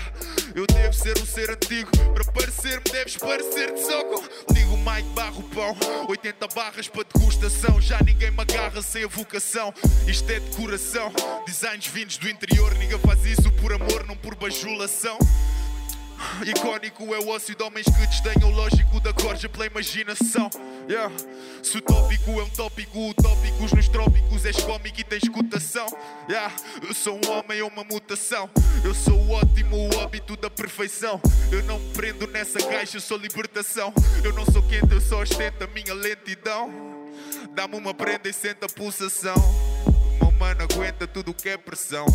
Eu 0.56 0.66
devo 0.68 0.94
ser 0.94 1.18
um 1.20 1.26
ser 1.26 1.50
antigo, 1.50 1.90
para 2.14 2.24
parecer-me 2.26 2.84
deves 2.92 3.18
parecer-te 3.18 3.80
só 3.82 4.04
com. 4.06 4.54
Ligo 4.54 4.74
o 4.74 4.78
Mike 4.78 5.10
barro 5.10 5.44
pão, 5.44 5.76
80 6.08 6.48
barras 6.56 6.88
para 6.88 7.04
degustação. 7.14 7.80
Já 7.82 8.00
ninguém 8.02 8.32
me 8.32 8.42
agarra 8.42 8.82
sem 8.82 9.04
a 9.04 9.08
vocação. 9.08 9.74
Isto 10.08 10.32
é 10.32 10.40
decoração, 10.40 11.12
designs 11.46 11.88
vindos 11.88 12.18
do 12.18 12.30
interior. 12.30 12.74
Ninguém 12.76 13.00
faz 13.00 13.26
isso 13.26 13.52
por 13.54 13.74
amor, 13.74 14.06
não 14.06 14.16
por 14.16 14.36
bajulação. 14.36 15.18
Icónico 16.46 17.14
é 17.14 17.20
o 17.20 17.30
ócio 17.30 17.56
de 17.56 17.64
homens 17.64 17.86
que 17.86 18.08
desdenham 18.08 18.52
o 18.52 18.56
lógico 18.56 19.00
da 19.00 19.14
corja 19.14 19.50
pela 19.50 19.66
imaginação. 19.66 20.50
Yeah. 20.90 21.14
Se 21.64 21.78
o 21.78 21.82
tópico 21.82 22.40
é 22.40 22.44
um 22.44 22.50
tópico, 22.50 23.10
utópicos 23.10 23.72
nos 23.74 23.88
trópicos 23.88 24.46
és 24.46 24.58
cómico 24.58 25.00
e 25.00 25.04
tens 25.04 25.28
cotação. 25.30 25.88
Yeah. 26.30 26.54
Eu 26.88 26.94
sou 26.94 27.20
um 27.24 27.32
homem 27.32 27.62
ou 27.62 27.70
uma 27.70 27.84
mutação. 27.84 28.50
Eu 28.84 28.94
sou 28.94 29.16
o 29.16 29.32
ótimo, 29.32 29.90
o 29.90 30.00
hábito 30.00 30.38
da 30.38 30.50
perfeição. 30.50 31.20
Eu 31.52 31.64
não 31.64 31.80
me 31.80 31.94
prendo 31.94 32.28
nessa 32.28 32.60
caixa, 32.60 32.98
eu 32.98 33.02
sou 33.02 33.18
libertação. 33.18 33.94
Eu 34.24 34.34
não 34.34 34.46
sou 34.46 34.62
quente, 34.64 34.94
eu 34.94 35.02
só 35.02 35.22
ostento 35.22 35.64
a 35.64 35.68
minha 35.68 35.94
lentidão. 35.94 36.72
Dá-me 37.52 37.76
uma 37.76 37.94
prenda 37.94 38.30
e 38.30 38.34
senta 38.34 38.66
a 38.66 38.70
pulsação. 38.70 39.36
Meu 40.22 40.32
mano 40.32 40.64
aguenta 40.64 41.08
tudo 41.08 41.34
que 41.34 41.50
é 41.50 41.58
pressão. 41.58 42.06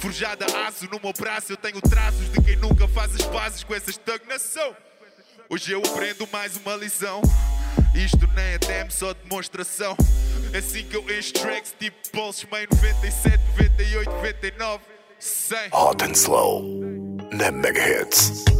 Forjada 0.00 0.46
aço 0.66 0.86
no 0.86 0.98
meu 0.98 1.12
braço, 1.12 1.52
eu 1.52 1.56
tenho 1.58 1.80
traços 1.82 2.32
de 2.32 2.40
quem 2.42 2.56
nunca 2.56 2.88
faz 2.88 3.14
as 3.14 3.22
pazes 3.26 3.62
com 3.62 3.74
essa 3.74 3.90
estagnação. 3.90 4.74
Hoje 5.48 5.72
eu 5.72 5.82
aprendo 5.84 6.26
mais 6.32 6.56
uma 6.56 6.74
lição. 6.74 7.20
Isto 7.94 8.26
nem 8.28 8.44
é 8.54 8.58
demo, 8.58 8.90
só 8.90 9.12
demonstração. 9.12 9.94
Assim 10.56 10.84
que 10.84 10.96
eu 10.96 11.04
encho 11.18 11.34
tracks 11.34 11.74
tipo 11.78 11.96
Pulse, 12.12 12.46
meio 12.50 12.66
97, 12.70 13.38
98, 13.58 14.10
99, 14.10 14.84
100. 15.18 15.58
Hot 15.72 16.04
and 16.04 16.12
Slow 16.12 16.62
na 17.32 17.50
Megahits. 17.50 18.44
Balance 18.44 18.59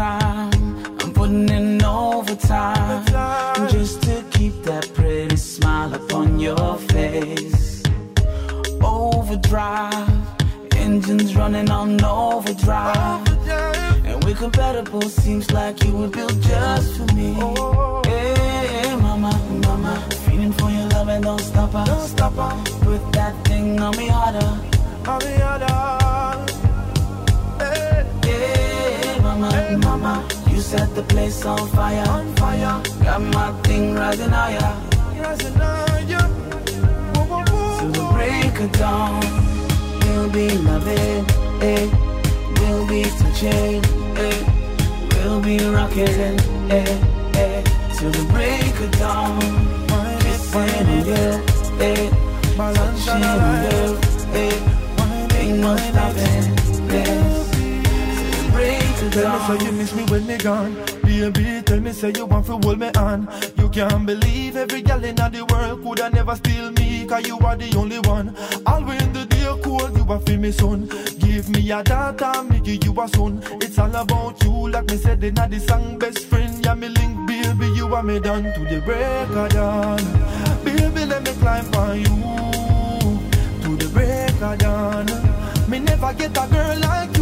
I'm 0.00 1.14
putting 1.14 1.48
in 1.48 1.82
overtime 1.82 3.04
just 3.70 4.02
to 4.02 4.22
keep 4.30 4.62
that 4.64 4.90
pretty 4.94 5.36
smile 5.36 5.94
upon 5.94 6.38
your 6.38 6.76
face. 6.92 7.82
Overdrive, 8.82 10.08
engines 10.76 11.34
running 11.34 11.70
on 11.70 12.04
overdrive. 12.04 13.26
And 14.06 14.22
we're 14.24 14.34
compatible, 14.34 15.02
seems 15.02 15.50
like 15.50 15.82
you 15.82 15.96
were 15.96 16.08
built 16.08 16.38
just 16.40 16.96
for 16.98 17.06
me. 17.14 17.32
Hey, 18.06 18.96
mama, 18.96 19.32
mama, 19.64 20.08
feeling 20.26 20.52
for 20.52 20.70
your 20.70 20.88
love 20.88 21.08
and 21.08 21.24
don't 21.24 21.40
stop. 21.40 21.72
Don't 21.86 22.08
stop. 22.08 22.34
Put 22.82 23.12
that 23.12 23.34
thing 23.46 23.80
on 23.80 23.96
me 23.96 24.08
harder. 24.08 24.60
I'll 25.06 25.18
be 25.20 25.40
harder. 25.40 25.97
Mama, 29.38 29.78
mama, 29.78 30.28
you 30.50 30.60
set 30.60 30.94
the 30.94 31.02
place 31.02 31.44
on 31.44 31.68
fire. 31.68 32.04
On 32.08 32.34
fire. 32.36 32.82
Got 33.04 33.22
my 33.22 33.52
thing 33.62 33.94
rising 33.94 34.30
higher. 34.30 34.72
Rising 35.20 35.54
higher. 35.54 36.28
Till 37.78 37.90
the 37.92 38.04
break 38.12 38.60
of 38.60 38.72
dawn, 38.72 39.20
we'll 40.00 40.30
be 40.30 40.48
loving, 40.58 41.24
eh? 41.62 41.88
We'll 42.60 42.86
be 42.88 43.02
touching, 43.18 43.84
eh? 44.16 44.38
We'll 45.14 45.40
be 45.40 45.58
rocking, 45.58 46.38
eh? 46.70 46.86
eh? 47.34 47.62
Till 47.96 48.10
the 48.10 48.24
break 48.32 48.80
of 48.80 48.90
dawn, 48.98 49.40
kissing 50.20 50.60
on 50.60 51.06
you, 51.06 51.24
eh? 51.80 52.10
Touching 52.56 53.24
on 53.24 53.40
you, 53.64 53.98
eh? 54.34 54.78
Ain't 55.38 55.58
no 55.60 55.76
stopping 55.76 56.88
this. 56.88 57.47
Break 58.98 59.12
Tell 59.12 59.32
me 59.32 59.46
so 59.46 59.64
you 59.64 59.72
miss 59.72 59.94
me 59.94 60.04
when 60.06 60.26
me 60.26 60.38
gone. 60.38 60.74
Baby, 61.04 61.62
tell 61.62 61.80
me 61.80 61.92
say 61.92 62.12
you 62.16 62.26
want 62.26 62.46
to 62.46 62.58
hold 62.58 62.78
me 62.78 62.90
on. 62.96 63.28
You 63.56 63.68
can't 63.68 64.04
believe 64.04 64.56
every 64.56 64.82
girl 64.82 65.04
in 65.04 65.14
the 65.14 65.46
world 65.50 65.82
Coulda 65.82 66.10
never 66.10 66.34
steal 66.34 66.72
me 66.72 67.06
Cause 67.06 67.26
you 67.26 67.38
are 67.38 67.56
the 67.56 67.76
only 67.76 68.00
one. 68.00 68.34
Always 68.66 69.00
in 69.02 69.12
the 69.12 69.24
day 69.26 69.44
cold 69.62 69.96
You 69.96 70.04
are 70.10 70.20
feel 70.20 70.38
me 70.38 70.50
son 70.50 70.88
Give 71.18 71.48
me 71.48 71.70
a 71.70 71.82
daughter 71.82 72.42
Me 72.42 72.60
give 72.60 72.84
you 72.84 73.00
a 73.00 73.08
son. 73.08 73.40
It's 73.60 73.78
all 73.78 73.94
about 73.94 74.42
you 74.42 74.68
Like 74.70 74.86
me 74.86 74.96
said 74.96 75.22
in 75.22 75.34
the 75.34 75.60
song 75.60 75.98
Best 75.98 76.26
friend 76.26 76.64
Yeah 76.64 76.74
me 76.74 76.88
link 76.88 77.28
baby 77.28 77.66
You 77.76 77.94
are 77.94 78.02
me 78.02 78.18
done 78.18 78.44
to 78.44 78.60
the 78.64 78.80
break 78.80 79.30
of 79.30 79.50
dawn. 79.50 80.02
Baby 80.64 81.04
let 81.04 81.22
me 81.22 81.32
climb 81.32 81.72
on 81.74 81.98
you 82.00 83.20
To 83.62 83.76
the 83.76 83.88
break 83.92 84.42
of 84.42 84.58
dawn. 84.58 85.06
Me 85.70 85.78
never 85.78 86.12
get 86.14 86.30
a 86.30 86.48
girl 86.48 86.78
like 86.80 87.17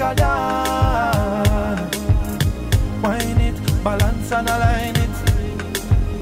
a 0.00 0.14
dog. 0.14 1.94
Wine 3.02 3.40
it, 3.40 3.84
balance 3.84 4.32
and 4.32 4.48
align 4.48 4.96
it. 4.96 5.10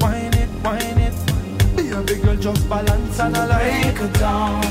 Wine 0.00 0.34
it, 0.34 0.48
wine 0.62 0.98
it. 0.98 1.14
Be 1.76 1.90
a 1.90 2.00
big 2.02 2.22
girl, 2.22 2.36
just 2.36 2.68
balance 2.68 3.20
and 3.20 3.36
align 3.36 3.86
it. 3.86 3.94
Break 3.96 4.10
a 4.10 4.18
down. 4.18 4.62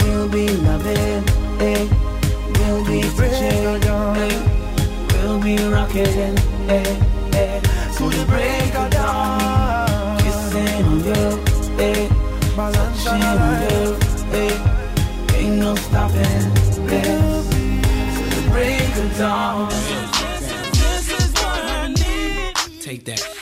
We'll 0.00 0.28
be 0.28 0.48
loving, 0.48 1.24
eh? 1.60 1.88
We'll 2.58 2.84
be 2.84 3.02
preaching, 3.16 3.66
eh? 3.66 4.32
We'll 5.12 5.40
be 5.40 5.56
rocking, 5.56 6.38
eh? 6.68 6.84
eh. 7.34 7.60
So 7.92 8.10
you 8.10 8.24
break 8.24 8.74
it 8.74 8.90
down. 8.90 9.41
song. 19.22 19.68
Take 22.80 23.04
that. 23.04 23.41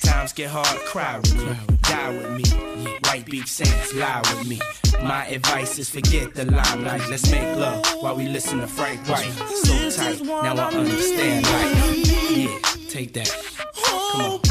Times 0.11 0.33
get 0.33 0.49
hard, 0.49 0.77
cry 0.85 1.17
with 1.17 1.35
me, 1.35 1.77
die 1.83 2.09
with 2.09 2.31
me. 2.37 2.43
White 3.05 3.25
beach 3.25 3.47
sands, 3.47 3.93
lie 3.95 4.21
with 4.21 4.47
me. 4.47 4.59
My 5.01 5.25
advice 5.27 5.79
is 5.79 5.89
forget 5.89 6.35
the 6.35 6.45
limelight. 6.45 7.09
Let's 7.09 7.31
make 7.31 7.55
love 7.57 7.85
while 8.01 8.15
we 8.15 8.27
listen 8.27 8.59
to 8.59 8.67
Frank 8.67 9.07
White. 9.07 9.31
So 9.63 9.89
tight, 9.89 10.21
now 10.21 10.55
I 10.55 10.73
understand 10.73 11.45
life. 11.45 12.29
Yeah, 12.29 12.59
take 12.89 13.13
that. 13.13 13.31
Oh, 13.77 14.39
baby. 14.43 14.50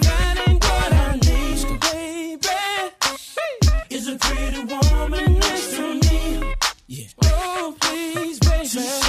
That 0.00 0.36
ain't 0.46 0.62
what 0.62 0.92
I 0.92 1.16
need, 1.16 1.80
baby. 1.80 2.48
Is 3.90 4.08
a 4.08 4.16
pretty 4.16 4.64
woman 4.64 5.38
next 5.38 5.76
to 5.76 5.94
me. 5.94 6.54
Yeah. 6.88 7.06
Oh, 7.24 7.76
please, 7.80 8.38
baby. 8.40 8.99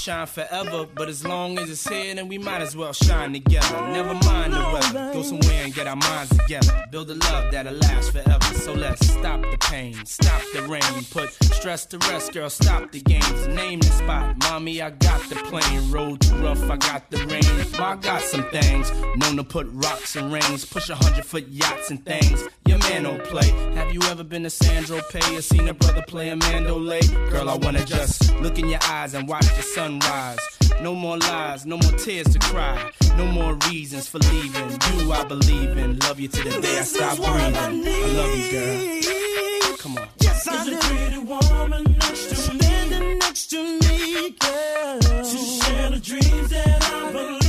Shine 0.00 0.26
forever, 0.26 0.86
but 0.94 1.10
as 1.10 1.26
long 1.26 1.58
as 1.58 1.68
it's 1.68 1.86
here, 1.86 2.14
then 2.14 2.26
we 2.26 2.38
might 2.38 2.62
as 2.62 2.74
well 2.74 2.92
shine 2.92 3.34
together. 3.34 3.86
Never 3.88 4.14
mind 4.14 4.54
the 4.54 4.70
weather, 4.72 5.12
go 5.12 5.22
somewhere 5.22 5.64
and 5.64 5.74
get 5.74 5.86
our 5.86 5.96
minds 5.96 6.34
together. 6.38 6.72
Build 6.90 7.10
a 7.10 7.14
love 7.14 7.52
that'll 7.52 7.74
last 7.74 8.12
forever. 8.12 8.54
So 8.54 8.72
let's 8.72 9.06
stop 9.06 9.42
the 9.42 9.58
pain, 9.60 9.94
stop 10.06 10.40
the 10.54 10.62
rain, 10.62 11.04
put 11.10 11.30
stress 11.54 11.84
to 11.86 11.98
rest, 11.98 12.32
girl. 12.32 12.48
Stop 12.48 12.92
the 12.92 13.00
games, 13.02 13.46
name 13.48 13.80
the 13.80 13.88
spot. 13.88 14.36
Mommy, 14.44 14.80
I 14.80 14.88
got 14.88 15.20
the 15.28 15.34
plane, 15.34 15.90
road 15.90 16.22
too 16.22 16.34
rough, 16.36 16.62
I 16.70 16.76
got 16.76 17.10
the 17.10 17.18
rain. 17.26 17.78
Ma, 17.78 17.92
I 17.92 17.96
got 17.96 18.22
some 18.22 18.44
things, 18.50 18.90
known 19.18 19.36
to 19.36 19.44
put 19.44 19.66
rocks 19.70 20.16
and 20.16 20.32
rings, 20.32 20.64
push 20.64 20.88
a 20.88 20.94
hundred 20.94 21.26
foot 21.26 21.46
yachts 21.48 21.90
and 21.90 22.02
things. 22.06 22.42
Your 22.66 22.78
man 22.78 23.02
don't 23.02 23.22
play. 23.24 23.48
Have 23.74 23.92
you 23.92 24.00
ever 24.04 24.24
been 24.24 24.44
to 24.44 24.50
Sandro 24.50 25.00
Pay 25.10 25.36
or 25.36 25.42
seen 25.42 25.68
a 25.68 25.74
brother 25.74 26.02
play 26.06 26.30
a 26.30 26.36
mandolay? 26.36 27.02
Girl, 27.28 27.50
I 27.50 27.56
wanna 27.56 27.84
just 27.84 28.34
look 28.40 28.58
in 28.58 28.68
your 28.68 28.80
eyes 28.84 29.12
and 29.12 29.28
watch 29.28 29.46
the 29.56 29.62
sunrise. 29.90 30.38
No 30.80 30.94
more 30.94 31.18
lies, 31.18 31.66
no 31.66 31.76
more 31.76 31.92
tears 31.92 32.28
to 32.32 32.38
cry. 32.38 32.90
No 33.16 33.26
more 33.26 33.54
reasons 33.68 34.06
for 34.08 34.18
leaving. 34.18 34.70
You, 34.98 35.12
I 35.12 35.24
believe 35.24 35.76
in. 35.76 35.98
Love 36.00 36.20
you 36.20 36.28
to 36.28 36.42
the 36.42 36.60
day 36.60 36.78
I 36.78 36.82
stop 36.82 37.16
breathing. 37.16 37.56
I 37.56 38.06
love 38.18 38.36
you, 38.38 38.50
girl. 38.52 39.76
Come 39.78 39.98
on. 39.98 40.08
Yes, 40.20 40.46
I 40.48 40.64
do. 40.64 40.76
a 40.76 40.80
pretty 40.80 41.18
woman 41.18 41.84
next 41.98 42.46
to 42.46 42.54
me. 42.54 42.60
Standing 42.60 43.18
next 43.18 43.46
to 43.50 43.78
me, 43.80 44.30
girl. 44.30 45.00
To 45.00 45.24
share 45.24 45.90
the 45.90 46.00
dreams 46.02 46.50
that 46.50 46.90
I 46.92 47.12
believe. 47.12 47.39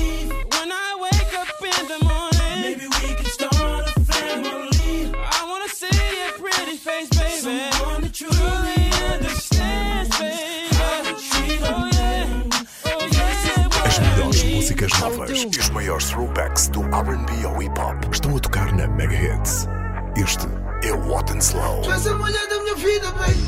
Músicas 14.82 15.00
novas 15.00 15.30
e 15.30 15.60
os 15.60 15.70
maiores 15.70 16.06
throwbacks 16.10 16.68
do 16.70 16.82
RB 16.82 17.46
ao 17.46 17.62
hip 17.62 17.80
hop 17.80 18.04
estão 18.12 18.36
a 18.36 18.40
tocar 18.40 18.74
na 18.74 18.88
Mega 18.88 19.14
Hits. 19.14 19.68
Este 20.16 20.48
é 20.84 20.92
o 20.92 21.12
Hot 21.12 21.32
and 21.32 21.38
Slow. 21.38 21.82
Tu 21.82 21.92
és 21.92 22.08
a 22.08 22.16
mulher 22.16 22.48
da 22.48 22.60
minha 22.64 22.76
vida, 22.76 23.12
baby. 23.12 23.48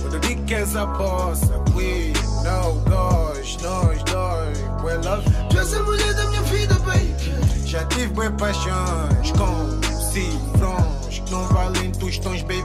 Quando 0.00 0.20
digo 0.20 0.44
que 0.44 0.54
és 0.54 0.76
a 0.76 0.86
bossa, 0.86 1.62
we 1.74 2.12
não 2.44 2.76
nós, 2.86 3.58
nós 3.60 4.02
dois, 4.04 4.58
we 4.82 4.96
love. 5.04 5.30
Tu 5.50 5.58
és 5.58 5.74
a 5.74 5.82
mulher 5.82 6.14
da 6.14 6.24
minha 6.26 6.42
vida, 6.42 6.74
baby. 6.78 7.66
Já 7.66 7.84
tive 7.86 8.08
bem 8.14 8.32
paixões 8.32 9.32
com 9.32 9.80
cifrões 10.10 11.18
que 11.18 11.30
não 11.30 11.46
valem 11.48 11.92
tostões, 11.92 12.42
baby. 12.42 12.64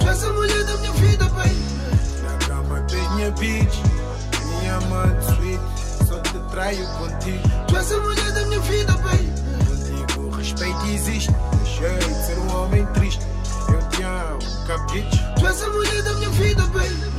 Tu 0.00 0.08
és 0.08 0.24
a 0.24 0.32
mulher 0.32 0.64
da 0.64 0.76
minha 0.78 0.92
vida, 0.94 1.24
baby. 1.26 1.56
Na 2.22 2.46
cama 2.46 2.80
tens 2.88 3.14
minha 3.14 3.30
bitch, 3.30 3.76
minha 4.60 4.76
amante 4.76 5.24
sweet 5.26 5.82
traio 6.52 6.86
contigo. 6.98 7.48
Tu 7.66 7.76
és 7.76 7.92
a 7.92 8.00
mulher 8.00 8.32
da 8.32 8.46
minha 8.46 8.60
vida, 8.60 8.92
baby. 8.98 9.32
Contigo, 9.66 10.30
respeito 10.36 10.84
existe. 10.86 11.32
Deixei 11.56 11.98
de 11.98 12.26
ser 12.26 12.38
um 12.38 12.54
homem 12.54 12.86
triste. 12.92 13.26
Eu 13.68 13.88
te 13.88 14.02
amo, 14.02 14.38
capricho. 14.66 15.34
Tu 15.40 15.46
és 15.46 15.62
a 15.62 15.68
mulher 15.70 16.02
da 16.02 16.12
minha 16.14 16.30
vida, 16.30 16.62
baby. 16.66 17.12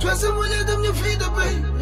Tu 0.00 0.08
és 0.10 0.24
a 0.24 0.32
mulher 0.32 0.64
da 0.64 0.76
minha 0.78 0.92
vida, 0.92 1.30
baby. 1.30 1.76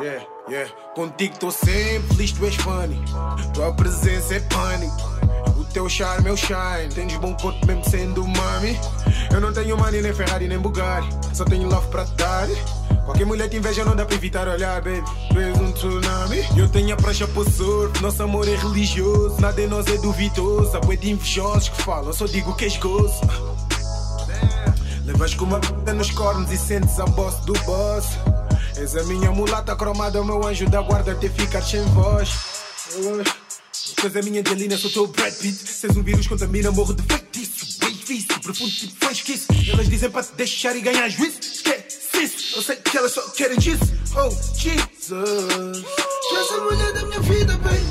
Yeah, 0.00 0.24
yeah. 0.48 0.70
Contigo 0.94 1.36
tô 1.40 1.50
sempre 1.50 2.14
feliz, 2.14 2.32
tu 2.32 2.46
és 2.46 2.54
funny. 2.54 3.02
Tua 3.52 3.72
presença 3.74 4.36
é 4.36 4.40
pânico. 4.40 5.18
Teu 5.72 5.88
charme 5.88 6.28
é 6.28 6.32
o 6.32 6.36
shine. 6.36 6.92
Tens 6.94 7.16
bom 7.16 7.34
corpo 7.34 7.64
mesmo 7.66 7.84
sendo 7.88 8.26
mami. 8.26 8.78
Eu 9.32 9.40
não 9.40 9.52
tenho 9.52 9.76
money, 9.76 10.00
nem 10.00 10.12
Ferrari, 10.12 10.48
nem 10.48 10.58
Bugatti. 10.58 11.08
Só 11.32 11.44
tenho 11.44 11.68
love 11.68 11.86
pra 11.88 12.04
dar. 12.16 12.48
Qualquer 13.04 13.24
mulher 13.24 13.48
que 13.48 13.56
inveja 13.56 13.84
não 13.84 13.96
dá 13.96 14.04
pra 14.04 14.14
evitar 14.14 14.48
olhar, 14.48 14.82
baby. 14.82 15.02
Tu 15.30 15.62
um 15.62 15.72
tsunami. 15.72 16.44
Eu 16.56 16.68
tenho 16.68 16.92
a 16.92 16.96
prancha 16.96 17.26
pro 17.28 17.48
surf. 17.50 18.02
Nosso 18.02 18.22
amor 18.22 18.48
é 18.48 18.56
religioso. 18.56 19.40
Nada 19.40 19.60
em 19.60 19.66
nós 19.66 19.86
é 19.86 19.96
duvidoso. 19.98 20.76
Há 20.76 20.80
de 20.80 21.10
invejosos 21.10 21.68
que 21.68 21.82
falam, 21.82 22.12
só 22.12 22.26
digo 22.26 22.54
que 22.54 22.64
és 22.64 22.76
gozo. 22.76 23.20
Levas 25.04 25.34
com 25.34 25.46
uma 25.46 25.58
nos 25.94 26.10
cornos 26.10 26.52
e 26.52 26.58
sentes 26.58 27.00
a 27.00 27.06
boss 27.06 27.36
do 27.46 27.54
boss. 27.64 28.06
És 28.76 28.94
a 28.94 29.02
minha 29.04 29.30
mulata 29.30 29.74
cromada, 29.74 30.20
o 30.20 30.24
meu 30.24 30.46
anjo 30.46 30.68
da 30.68 30.82
guarda 30.82 31.12
até 31.12 31.28
ficar 31.28 31.62
sem 31.62 31.82
voz. 31.86 32.28
Tu 34.00 34.06
és 34.06 34.16
a 34.16 34.22
minha 34.22 34.40
Angelina, 34.40 34.78
sou 34.78 34.90
teu 34.90 35.08
Brad 35.08 35.34
Pitt. 35.34 35.56
Se 35.56 35.88
és 35.88 35.96
um 35.96 36.04
vírus, 36.04 36.28
contamina, 36.28 36.70
morro 36.70 36.94
de 36.94 37.02
feitiço. 37.02 37.80
Bem 37.80 37.92
vício, 38.06 38.40
profundo 38.40 38.70
tipo 38.70 39.10
isso. 39.10 39.46
Elas 39.72 39.88
dizem 39.88 40.08
para 40.08 40.22
te 40.22 40.34
deixar 40.36 40.76
e 40.76 40.80
ganhar 40.80 41.08
juízo. 41.08 41.40
Esquece 41.40 42.22
isso, 42.22 42.56
eu 42.56 42.62
sei 42.62 42.76
que 42.76 42.96
elas 42.96 43.10
só 43.10 43.22
querem 43.30 43.58
disso. 43.58 43.82
Oh, 44.14 44.30
Jesus. 44.56 45.10
Tu 45.10 46.36
és 46.36 46.52
a 46.52 46.60
mulher 46.62 46.92
da 46.92 47.06
minha 47.06 47.20
vida, 47.20 47.56
baby. 47.56 47.82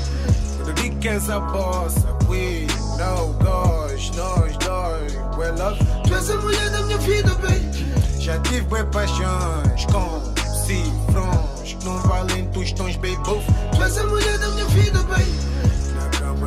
Quando 0.56 0.74
digo 0.80 0.98
que 0.98 1.08
és 1.08 1.28
a 1.28 1.40
boss, 1.40 1.94
we 2.26 2.66
know 2.96 3.36
nós, 3.44 4.10
nós, 4.16 4.56
nós. 4.66 5.12
Well, 5.36 5.58
love. 5.58 5.78
Tu 6.08 6.14
és 6.14 6.30
a 6.30 6.36
mulher 6.36 6.70
da 6.70 6.82
minha 6.84 6.98
vida, 6.98 7.34
baby. 7.34 8.18
Já 8.18 8.38
tive 8.40 8.62
bem 8.62 8.86
paixões 8.86 9.84
com 9.92 10.34
cifrões 10.64 11.74
que 11.74 11.84
não 11.84 11.98
valem 12.00 12.46
tostões, 12.50 12.96
baby. 12.96 13.18
Tu 13.24 13.82
és 13.82 13.98
a 13.98 14.04
mulher 14.04 14.38
da 14.38 14.48
minha 14.48 14.64
vida, 14.68 15.02
baby. 15.02 15.57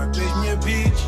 Tens 0.10 0.36
minha 0.38 0.56
bitch, 0.58 1.06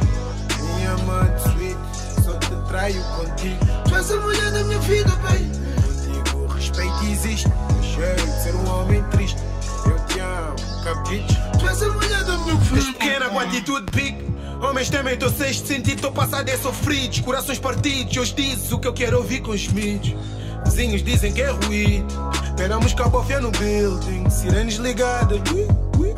minha 0.61 0.91
amante 0.91 1.41
sweet. 1.49 1.77
Só 2.23 2.33
te 2.37 2.55
traio 2.67 3.03
contigo. 3.15 3.65
Tu 3.87 3.95
és 3.95 4.11
a 4.11 4.17
mulher 4.17 4.51
da 4.51 4.63
minha 4.63 4.79
vida, 4.79 5.09
baby. 5.17 5.51
Contigo 5.81 6.47
respeito 6.47 7.03
existe. 7.05 7.49
Cheio 7.81 8.15
de 8.15 8.43
ser 8.43 8.55
um 8.55 8.69
homem 8.69 9.03
triste. 9.11 9.37
Eu 9.85 9.99
te 10.05 10.19
amo, 10.19 10.55
capiche. 10.83 11.37
Tu 11.59 11.67
és 11.67 11.83
a 11.83 11.89
mulher 11.89 12.23
da 12.23 12.37
minha 12.37 12.55
vida. 12.55 12.79
És 12.79 12.97
pequena 12.97 13.29
com 13.29 13.39
atitude 13.39 13.91
big. 13.91 14.33
Homens 14.61 14.89
temem 14.89 15.17
teu 15.17 15.29
sexto 15.29 15.67
sentido, 15.67 16.01
teu 16.01 16.11
passado 16.11 16.47
é 16.47 16.57
sofrido. 16.57 17.21
Corações 17.23 17.59
partidos, 17.59 18.15
hoje 18.15 18.33
dizes 18.33 18.71
o 18.71 18.79
que 18.79 18.87
eu 18.87 18.93
quero 18.93 19.17
ouvir 19.17 19.41
com 19.41 19.51
os 19.51 19.67
mitos. 19.67 20.15
Vizinhos 20.63 21.03
dizem 21.03 21.33
que 21.33 21.41
é 21.41 21.49
ruído. 21.49 22.07
Esperamos 22.45 22.93
cabofia 22.93 23.41
no 23.41 23.51
building, 23.51 24.29
sirenes 24.29 24.75
ligadas. 24.75 25.41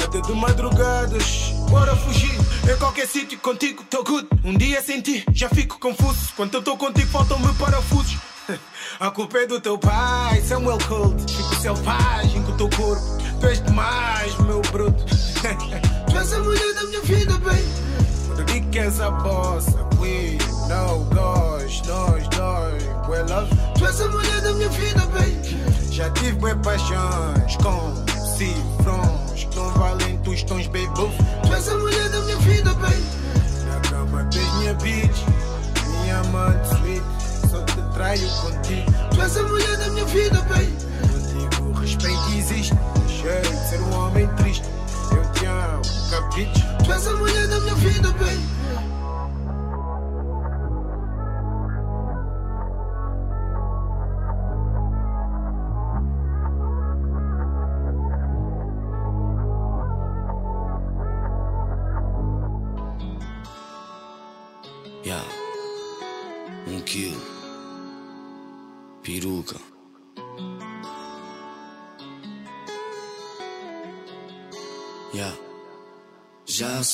Até 0.06 0.22
de 0.22 0.34
madrugadas. 0.34 1.55
Bora 1.70 1.96
fugir, 1.96 2.38
em 2.72 2.78
qualquer 2.78 3.08
sítio 3.08 3.38
contigo, 3.40 3.84
tô 3.90 4.04
good. 4.04 4.28
Um 4.44 4.58
dia 4.58 4.82
sem 4.82 5.02
ti, 5.02 5.24
já 5.34 5.50
fico 5.50 5.80
confuso. 5.80 6.34
Quando 6.36 6.56
eu 6.56 6.62
tô 6.62 6.78
contigo, 6.78 7.10
faltam-me 7.10 7.54
parafusos. 7.56 8.18
A 9.00 9.12
culpa 9.12 9.40
é 9.40 9.48
do 9.48 9.60
teu 9.60 9.78
pai, 9.78 10.42
Samuel 10.42 10.78
Colt. 10.88 11.20
Fico 11.30 11.56
selvagem 11.56 12.44
com 12.44 12.52
o 12.52 12.58
teu 12.58 12.70
corpo. 12.70 13.02
Tu 13.40 13.48
és 13.48 13.62
demais, 13.62 14.36
meu 14.40 14.62
bruto. 14.72 15.04
tu 16.10 16.18
és 16.18 16.34
a 16.34 16.40
mulher 16.40 16.74
da 16.74 16.84
minha 16.86 17.02
vida, 17.02 17.38
bem. 17.40 17.86
Digo 18.46 18.70
que 18.70 18.80
és 18.80 19.00
a 19.00 19.12
bossa, 19.12 19.86
we 20.00 20.38
know 20.68 21.06
nós, 21.14 21.82
nós, 21.88 22.24
nós. 22.38 22.84
Well, 23.08 23.26
love. 23.30 23.50
Tu 23.78 23.86
és 23.86 24.02
a 24.02 24.08
mulher 24.08 24.42
da 24.42 24.54
minha 24.54 24.70
vida, 24.70 25.06
bem. 25.08 25.92
Já 25.92 26.10
tive 26.12 26.34
bem 26.34 26.58
paixões 26.62 27.56
com 27.58 28.06
cifrões 28.38 29.44
que 29.50 29.56
não 29.56 29.70
valem 29.72 30.05
tostões, 30.36 30.68
baby. 30.68 30.88
Tu 31.48 31.54
és 31.54 31.70
a 31.70 31.78
mulher 31.78 32.10
da 32.10 32.20
minha 32.22 32.38
vida, 32.38 32.74
bem. 32.74 33.04
Na 33.66 33.80
cama 33.90 34.24
tens 34.26 34.54
minha 34.56 34.74
bitch, 34.76 35.24
minha 36.02 36.20
amante 36.20 36.68
sweet. 36.76 37.04
Só 37.50 37.62
te 37.64 37.82
traio 37.94 38.28
contigo. 38.42 38.92
Tu 39.12 39.22
és 39.22 39.38
a 39.38 39.44
mulher 39.44 39.78
da 39.78 39.90
minha 39.92 40.06
vida, 40.06 40.42
bem. 40.54 40.76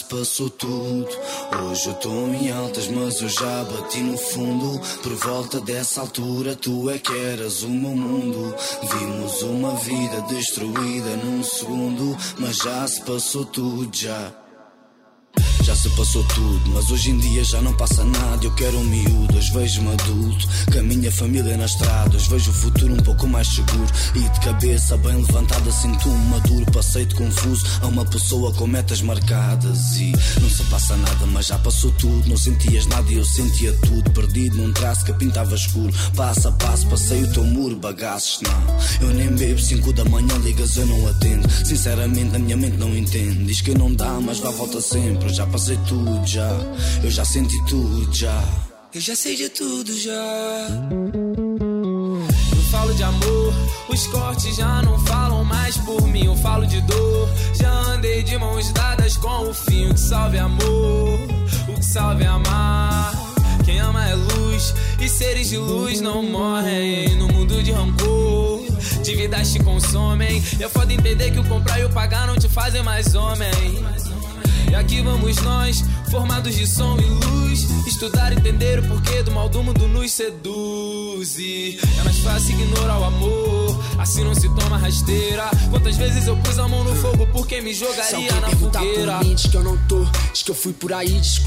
Se 0.01 0.05
passou 0.05 0.49
tudo. 0.49 1.07
Hoje 1.63 1.87
eu 1.89 1.93
tô 1.95 2.09
em 2.09 2.51
altas, 2.51 2.87
mas 2.87 3.21
eu 3.21 3.29
já 3.29 3.63
bati 3.63 3.99
no 3.99 4.17
fundo. 4.17 4.81
Por 5.03 5.13
volta 5.15 5.59
dessa 5.61 6.01
altura, 6.01 6.55
tu 6.55 6.89
é 6.89 6.97
que 6.97 7.15
eras 7.15 7.61
o 7.61 7.69
meu 7.69 7.91
mundo. 7.91 8.53
Vimos 8.81 9.41
uma 9.43 9.75
vida 9.75 10.21
destruída 10.21 11.15
num 11.17 11.43
segundo, 11.43 12.17
mas 12.39 12.57
já 12.57 12.87
se 12.87 13.01
passou 13.01 13.45
tudo 13.45 13.95
já. 13.95 14.40
Já 15.63 15.75
se 15.75 15.89
passou 15.91 16.23
tudo, 16.23 16.71
mas 16.73 16.89
hoje 16.89 17.11
em 17.11 17.17
dia 17.19 17.43
já 17.43 17.61
não 17.61 17.71
passa 17.73 18.03
nada. 18.03 18.43
Eu 18.43 18.51
quero 18.55 18.79
um 18.79 18.83
miúdo, 18.83 19.37
hoje 19.37 19.53
vejo-me 19.53 19.93
adulto. 19.93 20.47
Com 20.71 20.79
a 20.79 20.81
minha 20.81 21.11
família 21.11 21.55
na 21.55 21.65
estrada, 21.65 22.15
hoje 22.15 22.29
vejo 22.29 22.49
o 22.49 22.53
futuro 22.53 22.93
um 22.93 22.97
pouco 22.97 23.27
mais 23.27 23.47
seguro. 23.47 23.87
E 24.15 24.19
de 24.19 24.39
cabeça 24.39 24.97
bem 24.97 25.15
levantada, 25.17 25.71
sinto-me 25.71 26.25
maduro. 26.29 26.65
Passei-te 26.71 27.13
confuso 27.13 27.63
a 27.81 27.87
uma 27.87 28.03
pessoa 28.05 28.51
com 28.53 28.65
metas 28.65 29.01
marcadas. 29.01 29.97
E 29.97 30.11
não 30.41 30.49
se 30.49 30.63
passa 30.63 30.97
nada, 30.97 31.25
mas 31.27 31.45
já 31.45 31.59
passou 31.59 31.91
tudo. 31.91 32.27
Não 32.27 32.37
sentias 32.37 32.87
nada 32.87 33.11
e 33.11 33.17
eu 33.17 33.25
sentia 33.25 33.71
tudo. 33.73 34.09
Perdido 34.11 34.57
num 34.57 34.73
traço 34.73 35.05
que 35.05 35.13
pintava 35.13 35.53
escuro. 35.53 35.93
Passo 36.15 36.47
a 36.47 36.51
passo, 36.53 36.87
passei 36.87 37.23
o 37.23 37.31
teu 37.31 37.43
muro, 37.43 37.75
bagaços 37.75 38.41
não. 38.41 39.07
Eu 39.07 39.13
nem 39.13 39.29
bebo, 39.29 39.61
5 39.61 39.93
da 39.93 40.05
manhã 40.05 40.35
ligas, 40.39 40.75
eu 40.75 40.87
não 40.87 41.07
atendo. 41.07 41.47
Sinceramente, 41.63 42.35
a 42.35 42.39
minha 42.39 42.57
mente 42.57 42.77
não 42.77 42.95
entende. 42.95 43.45
Diz 43.45 43.61
que 43.61 43.77
não 43.77 43.93
dá, 43.93 44.19
mas 44.19 44.39
vá 44.39 44.49
volta 44.49 44.81
sempre. 44.81 45.31
Já 45.31 45.50
passei 45.51 45.77
tudo 45.85 46.25
já, 46.25 46.49
eu 47.03 47.11
já 47.11 47.25
senti 47.25 47.61
tudo 47.65 48.15
já. 48.15 48.41
Eu 48.93 49.01
já 49.01 49.15
sei 49.15 49.35
de 49.35 49.49
tudo 49.49 49.97
já. 49.97 50.67
Eu 52.51 52.63
falo 52.71 52.93
de 52.93 53.03
amor, 53.03 53.53
os 53.89 54.07
cortes 54.07 54.55
já 54.55 54.81
não 54.81 54.97
falam 55.05 55.43
mais 55.43 55.77
por 55.77 56.07
mim. 56.07 56.25
Eu 56.25 56.35
falo 56.37 56.65
de 56.65 56.79
dor, 56.81 57.29
já 57.59 57.69
andei 57.69 58.23
de 58.23 58.37
mãos 58.37 58.71
dadas 58.71 59.17
com 59.17 59.49
o 59.49 59.53
fim. 59.53 59.89
O 59.89 59.93
que 59.93 59.99
salve 59.99 60.37
é 60.37 60.39
amor, 60.39 61.19
o 61.67 61.73
que 61.73 61.85
salve 61.85 62.23
é 62.23 62.27
amar. 62.27 63.13
Quem 63.65 63.79
ama 63.79 64.07
é 64.07 64.15
luz, 64.15 64.73
e 64.99 65.09
seres 65.09 65.49
de 65.49 65.57
luz 65.57 65.99
não 65.99 66.23
morrem 66.23 67.15
no 67.17 67.27
mundo 67.27 67.61
de 67.61 67.71
rancor. 67.71 68.61
Dívidas 69.03 69.51
te 69.51 69.63
consomem, 69.63 70.41
e 70.59 70.63
é 70.63 70.69
foda 70.69 70.93
entender 70.93 71.31
que 71.31 71.39
o 71.39 71.43
comprar 71.43 71.79
e 71.79 71.85
o 71.85 71.89
pagar 71.89 72.27
não 72.27 72.37
te 72.37 72.47
fazem 72.47 72.83
mais 72.83 73.15
homem. 73.15 73.51
Aqui 74.91 75.01
vamos 75.03 75.37
nós, 75.43 75.85
formados 76.09 76.53
de 76.53 76.67
som 76.67 76.97
e 76.97 77.05
luz. 77.05 77.61
Estudar, 77.87 78.33
entender 78.33 78.79
o 78.79 78.87
porquê 78.89 79.23
do 79.23 79.31
mal 79.31 79.47
do 79.47 79.63
mundo 79.63 79.87
nos 79.87 80.11
seduz. 80.11 81.37
É 81.39 82.03
mais 82.03 82.19
fácil 82.19 82.59
ignorar 82.59 82.99
o 82.99 83.05
amor, 83.05 83.70
assim 84.01 84.23
não 84.23 84.33
se 84.33 84.49
toma 84.49 84.77
rasteira. 84.77 85.49
Quantas 85.69 85.95
vezes 85.95 86.25
eu 86.25 86.35
pus 86.37 86.57
a 86.57 86.67
mão 86.67 86.83
no 86.83 86.95
fogo 86.95 87.27
por 87.27 87.45
quem 87.45 87.61
me 87.61 87.73
jogaria 87.73 88.33
na 88.41 88.49
fogueira? 88.49 89.17
por 89.17 89.25
mim, 89.25 89.35
diz 89.35 89.45
que 89.45 89.55
eu 89.55 89.63
não 89.63 89.77
tô. 89.87 90.03
Diz 90.33 90.43
que 90.43 90.51
eu 90.51 90.55
fui 90.55 90.73
por 90.73 90.91
aí 90.91 91.19
de. 91.19 91.41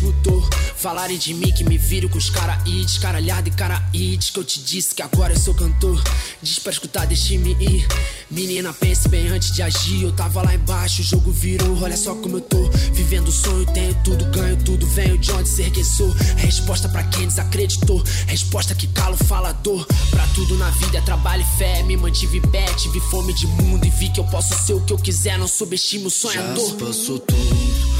Falarem 0.76 1.16
de 1.16 1.32
mim 1.32 1.50
que 1.50 1.64
me 1.64 1.78
viro 1.78 2.11
com 2.11 2.18
os 2.18 2.28
cara 2.28 2.59
aí, 2.66 2.84
descaralhado 2.84 3.48
e 3.48 3.52
cara 3.52 3.82
aí. 3.92 4.18
Diz 4.18 4.28
que 4.28 4.38
eu 4.38 4.44
te 4.44 4.61
disse 4.61 4.94
que 4.94 5.00
agora 5.00 5.32
eu 5.32 5.38
sou 5.38 5.55
cantor. 5.55 6.02
Diz 6.42 6.59
pra 6.59 6.70
escutar, 6.70 7.07
deixe-me 7.07 7.52
ir. 7.59 7.86
Menina, 8.30 8.72
pense 8.72 9.09
bem 9.09 9.28
antes 9.28 9.50
de 9.52 9.62
agir. 9.62 10.02
Eu 10.02 10.12
tava 10.12 10.42
lá 10.42 10.55
embaixo, 10.55 11.00
o 11.00 11.05
jogo 11.05 11.30
virou. 11.30 11.82
Olha 11.82 11.96
só 11.96 12.14
como 12.16 12.36
eu 12.36 12.40
tô. 12.42 12.68
Vivendo 12.92 13.28
o 13.28 13.32
sonho, 13.32 13.64
tenho 13.72 13.94
tudo, 14.05 14.26
ganho 14.26 14.57
tudo. 14.62 14.86
Venho 14.88 15.16
de 15.16 15.32
onde 15.32 15.48
ser 15.48 15.70
quem 15.70 15.82
sou. 15.82 16.11
Resposta 16.36 16.86
pra 16.88 17.02
quem 17.05 17.26
desacreditou. 17.26 18.02
Resposta 18.26 18.74
que 18.74 18.86
cala 18.88 19.14
o 19.14 19.24
falador. 19.24 19.86
Pra 20.11 20.26
tudo 20.34 20.57
na 20.59 20.68
vida 20.70 20.98
é 20.98 21.00
trabalho 21.00 21.42
e 21.42 21.59
fé. 21.59 21.82
Me 21.84 21.96
mantive 21.96 22.40
pé, 22.49 22.64
tive 22.74 23.01
fome 23.01 23.32
de 23.34 23.47
mundo. 23.47 23.84
E 23.84 23.90
vi 23.90 24.09
que 24.11 24.20
eu 24.20 24.24
posso 24.24 24.55
ser 24.64 24.74
o 24.74 24.80
que 24.80 24.92
eu 24.92 24.99
quiser. 24.99 25.38
Não 25.38 25.49
subestime 25.49 26.07
o 26.07 26.11
Já 26.11 26.16
sonhador. 26.16 26.66
se 26.66 26.74
passou 26.74 27.18
tudo. 27.18 27.93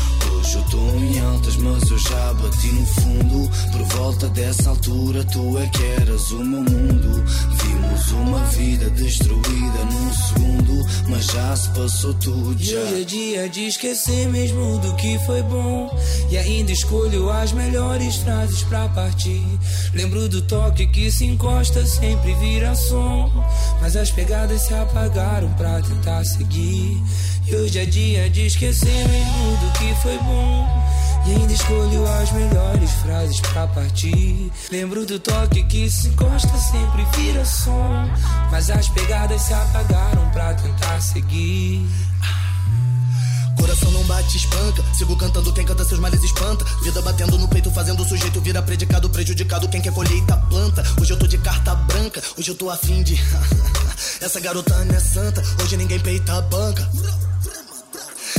Hoje 0.45 0.57
eu 0.57 0.65
tô 0.65 0.77
em 0.77 1.19
altas, 1.21 1.57
mas 1.57 1.91
eu 1.91 1.99
já 1.99 2.35
bati 2.35 2.67
no 2.67 2.87
fundo. 2.87 3.51
Por 3.73 3.83
volta 3.97 4.29
dessa 4.29 4.69
altura, 4.69 5.25
tu 5.25 5.59
é 5.59 5.67
que 5.69 5.83
eras 5.83 6.31
o 6.33 6.45
meu 6.45 6.61
mundo. 6.61 7.25
Vimos 7.63 8.13
uma 8.13 8.45
vida 8.45 8.91
destruída 8.91 9.85
num 9.87 10.13
segundo, 10.13 10.87
mas 11.09 11.15
mas 11.15 11.27
já 11.27 11.57
se 11.57 11.69
passou 11.71 12.15
tudo 12.15 12.57
já. 12.59 12.77
E 12.77 12.83
hoje 12.83 13.01
é 13.01 13.05
dia 13.05 13.49
de 13.49 13.67
esquecer 13.67 14.29
mesmo 14.29 14.79
do 14.79 14.95
que 14.97 15.19
foi 15.21 15.43
bom. 15.43 15.97
E 16.29 16.37
ainda 16.37 16.73
escolho 16.73 17.31
as 17.31 17.53
melhores 17.53 18.17
frases 18.17 18.63
pra 18.65 18.89
partir. 18.89 19.43
Lembro 19.95 20.29
do 20.29 20.43
toque 20.43 20.87
que 20.89 21.11
se 21.11 21.25
encosta, 21.25 21.87
sempre 21.87 22.35
vira 22.35 22.75
som. 22.75 23.31
Mas 23.81 23.97
as 23.97 24.11
pegadas 24.11 24.63
se 24.63 24.75
apagaram 24.75 25.53
pra 25.55 25.81
tentar 25.81 26.25
seguir. 26.25 27.03
E 27.47 27.57
hoje 27.57 27.79
é 27.79 27.85
dia 27.85 28.31
de 28.31 28.47
esquecer 28.47 29.09
mesmo 29.09 29.57
do 29.59 29.79
que 29.79 29.95
foi 30.03 30.17
bom. 30.19 30.85
E 31.27 31.33
ainda 31.33 31.53
escolho 31.53 32.07
as 32.07 32.33
melhores 32.33 32.91
frases 33.03 33.41
pra 33.41 33.67
partir. 33.69 34.51
Lembro 34.71 35.05
do 35.07 35.19
toque 35.19 35.63
que 35.65 35.91
se 35.91 36.09
encosta, 36.09 36.57
sempre 36.59 37.05
vira 37.17 37.45
som. 37.45 38.09
Mas 38.51 38.71
as 38.71 38.89
pegadas 38.89 39.43
se 39.43 39.53
apagaram 39.53 40.29
pra 40.31 40.55
tentar 40.55 41.01
seguir. 41.01 41.87
Coração 43.65 43.91
não 43.93 44.05
bate, 44.05 44.37
espanca. 44.37 44.85
Sigo 44.93 45.17
cantando, 45.17 45.51
quem 45.51 45.65
canta 45.65 45.87
seus 45.87 45.99
males 45.99 46.23
espanta. 46.23 46.67
Vida 46.83 47.01
batendo 47.01 47.39
no 47.39 47.49
peito, 47.49 47.71
fazendo 47.71 48.03
o 48.03 48.07
sujeito 48.07 48.39
vira 48.43 48.61
predicado, 48.61 49.09
prejudicado. 49.09 49.67
Quem 49.71 49.81
quer 49.81 49.91
colheita 49.91 50.37
planta. 50.37 50.85
Hoje 51.01 51.15
eu 51.15 51.19
tô 51.19 51.27
de 51.27 51.39
carta 51.39 51.75
branca, 51.75 52.23
hoje 52.37 52.51
eu 52.51 52.55
tô 52.55 52.69
afim 52.69 53.03
de. 53.03 53.15
Essa 54.21 54.39
garota 54.39 54.85
não 54.85 54.95
é 54.95 55.01
santa, 55.01 55.43
hoje 55.63 55.79
ninguém 55.79 55.99
peita 55.99 56.35
a 56.35 56.43
banca. 56.43 56.91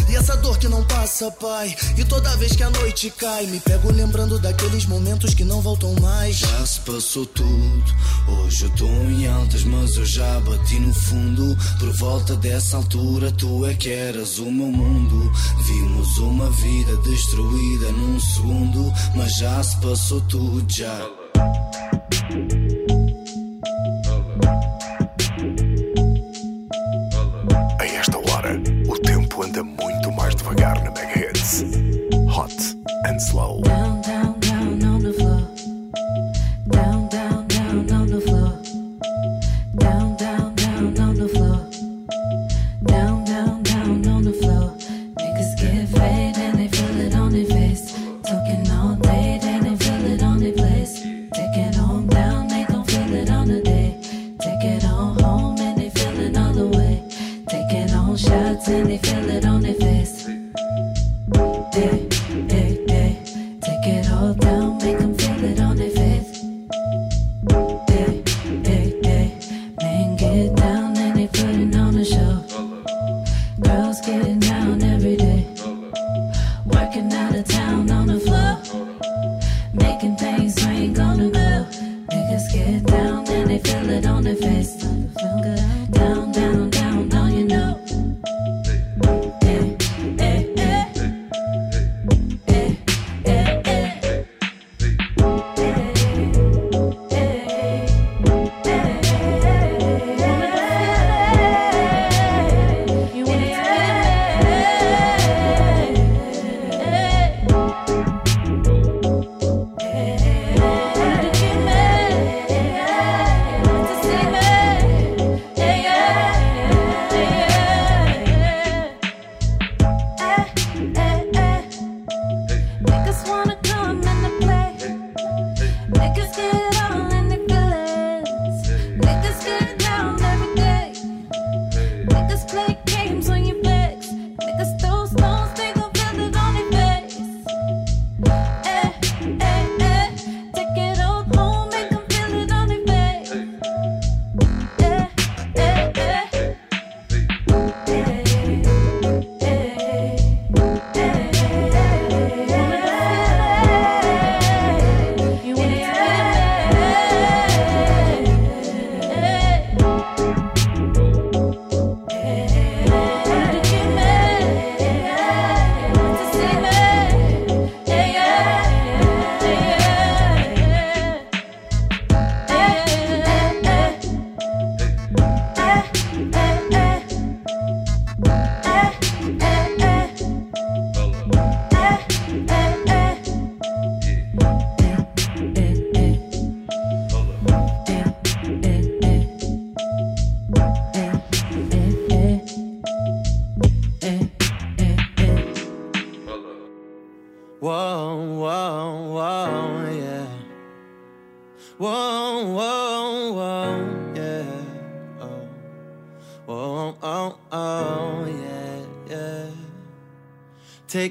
E 0.09 0.15
essa 0.15 0.35
dor 0.37 0.57
que 0.57 0.67
não 0.67 0.83
passa, 0.85 1.31
pai. 1.31 1.75
E 1.97 2.03
toda 2.05 2.35
vez 2.37 2.55
que 2.55 2.63
a 2.63 2.69
noite 2.69 3.09
cai, 3.09 3.45
me 3.47 3.59
pego 3.59 3.91
lembrando 3.91 4.39
daqueles 4.39 4.85
momentos 4.85 5.33
que 5.33 5.43
não 5.43 5.61
voltam 5.61 5.93
mais. 6.01 6.37
Já 6.37 6.65
se 6.65 6.79
passou 6.81 7.25
tudo. 7.25 7.95
Hoje 8.27 8.63
eu 8.65 8.69
tô 8.71 8.85
em 8.85 9.27
altas, 9.27 9.63
mas 9.63 9.95
eu 9.95 10.05
já 10.05 10.39
bati 10.41 10.79
no 10.79 10.93
fundo. 10.93 11.57
Por 11.79 11.91
volta 11.93 12.35
dessa 12.35 12.77
altura, 12.77 13.31
tu 13.31 13.65
é 13.65 13.73
que 13.73 13.89
eras 13.89 14.37
o 14.39 14.51
meu 14.51 14.67
mundo. 14.67 15.31
Vimos 15.63 16.17
uma 16.17 16.49
vida 16.49 16.97
destruída 16.97 17.91
num 17.91 18.19
segundo, 18.19 18.93
mas 19.15 19.35
já 19.37 19.63
se 19.63 19.77
passou 19.77 20.21
tudo 20.21 20.65
já. 20.71 21.24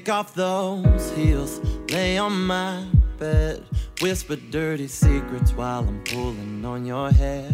Off 0.07 0.35
those 0.35 1.11
heels, 1.13 1.59
lay 1.89 2.19
on 2.19 2.45
my 2.45 2.85
bed. 3.17 3.63
Whisper 4.01 4.35
dirty 4.35 4.87
secrets 4.87 5.51
while 5.53 5.79
I'm 5.79 6.03
pulling 6.03 6.63
on 6.63 6.85
your 6.85 7.09
hair. 7.09 7.49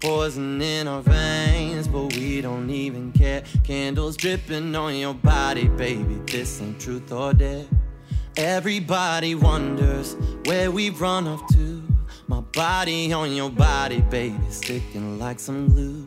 Poison 0.00 0.62
in 0.62 0.88
our 0.88 1.02
veins, 1.02 1.86
but 1.86 2.16
we 2.16 2.40
don't 2.40 2.70
even 2.70 3.12
care. 3.12 3.42
Candles 3.62 4.16
dripping 4.16 4.74
on 4.74 4.96
your 4.96 5.12
body, 5.12 5.68
baby. 5.68 6.14
This 6.26 6.62
ain't 6.62 6.80
truth 6.80 7.12
or 7.12 7.34
dare. 7.34 7.66
Everybody 8.38 9.34
wonders 9.34 10.16
where 10.46 10.70
we've 10.70 10.98
run 10.98 11.26
off 11.26 11.46
to. 11.52 11.82
My 12.26 12.40
body 12.40 13.12
on 13.12 13.32
your 13.32 13.50
body, 13.50 14.00
baby, 14.00 14.38
sticking 14.48 15.18
like 15.18 15.38
some 15.38 15.68
glue. 15.68 16.06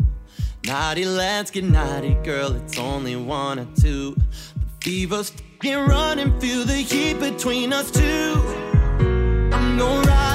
Naughty, 0.65 1.05
let's 1.05 1.51
get 1.51 1.63
naughty, 1.63 2.15
girl. 2.23 2.53
It's 2.53 2.79
only 2.79 3.15
one 3.15 3.59
or 3.59 3.67
two. 3.79 4.15
The 4.15 4.65
fever's 4.81 5.31
can 5.59 5.87
run 5.87 6.19
and 6.19 6.39
feel 6.41 6.65
the 6.65 6.75
heat 6.75 7.19
between 7.19 7.71
us 7.71 7.91
two. 7.91 8.33
I'm 9.53 9.77
gonna 9.77 10.07
ride, 10.07 10.34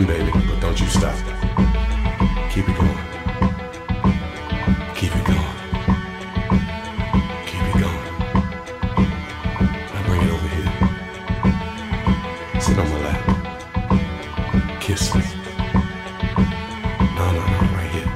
End, 0.00 0.08
baby, 0.08 0.30
but 0.32 0.60
don't 0.60 0.80
you 0.80 0.86
stop. 0.86 1.14
Keep 2.50 2.68
it 2.70 2.76
going. 2.76 2.98
Keep 4.94 5.14
it 5.14 5.24
going. 5.26 5.54
Keep 7.44 7.62
it 7.68 7.74
going. 7.82 8.04
Now 9.92 10.02
bring 10.06 10.22
it 10.22 10.30
over 10.30 10.48
here. 10.56 10.72
Sit 12.62 12.78
on 12.78 12.88
my 12.88 12.98
lap. 13.04 13.20
Kiss 14.80 15.14
me. 15.14 15.22
No, 17.16 17.24
no, 17.36 17.42
no, 17.52 17.58
right 17.76 17.90
here. 17.92 18.10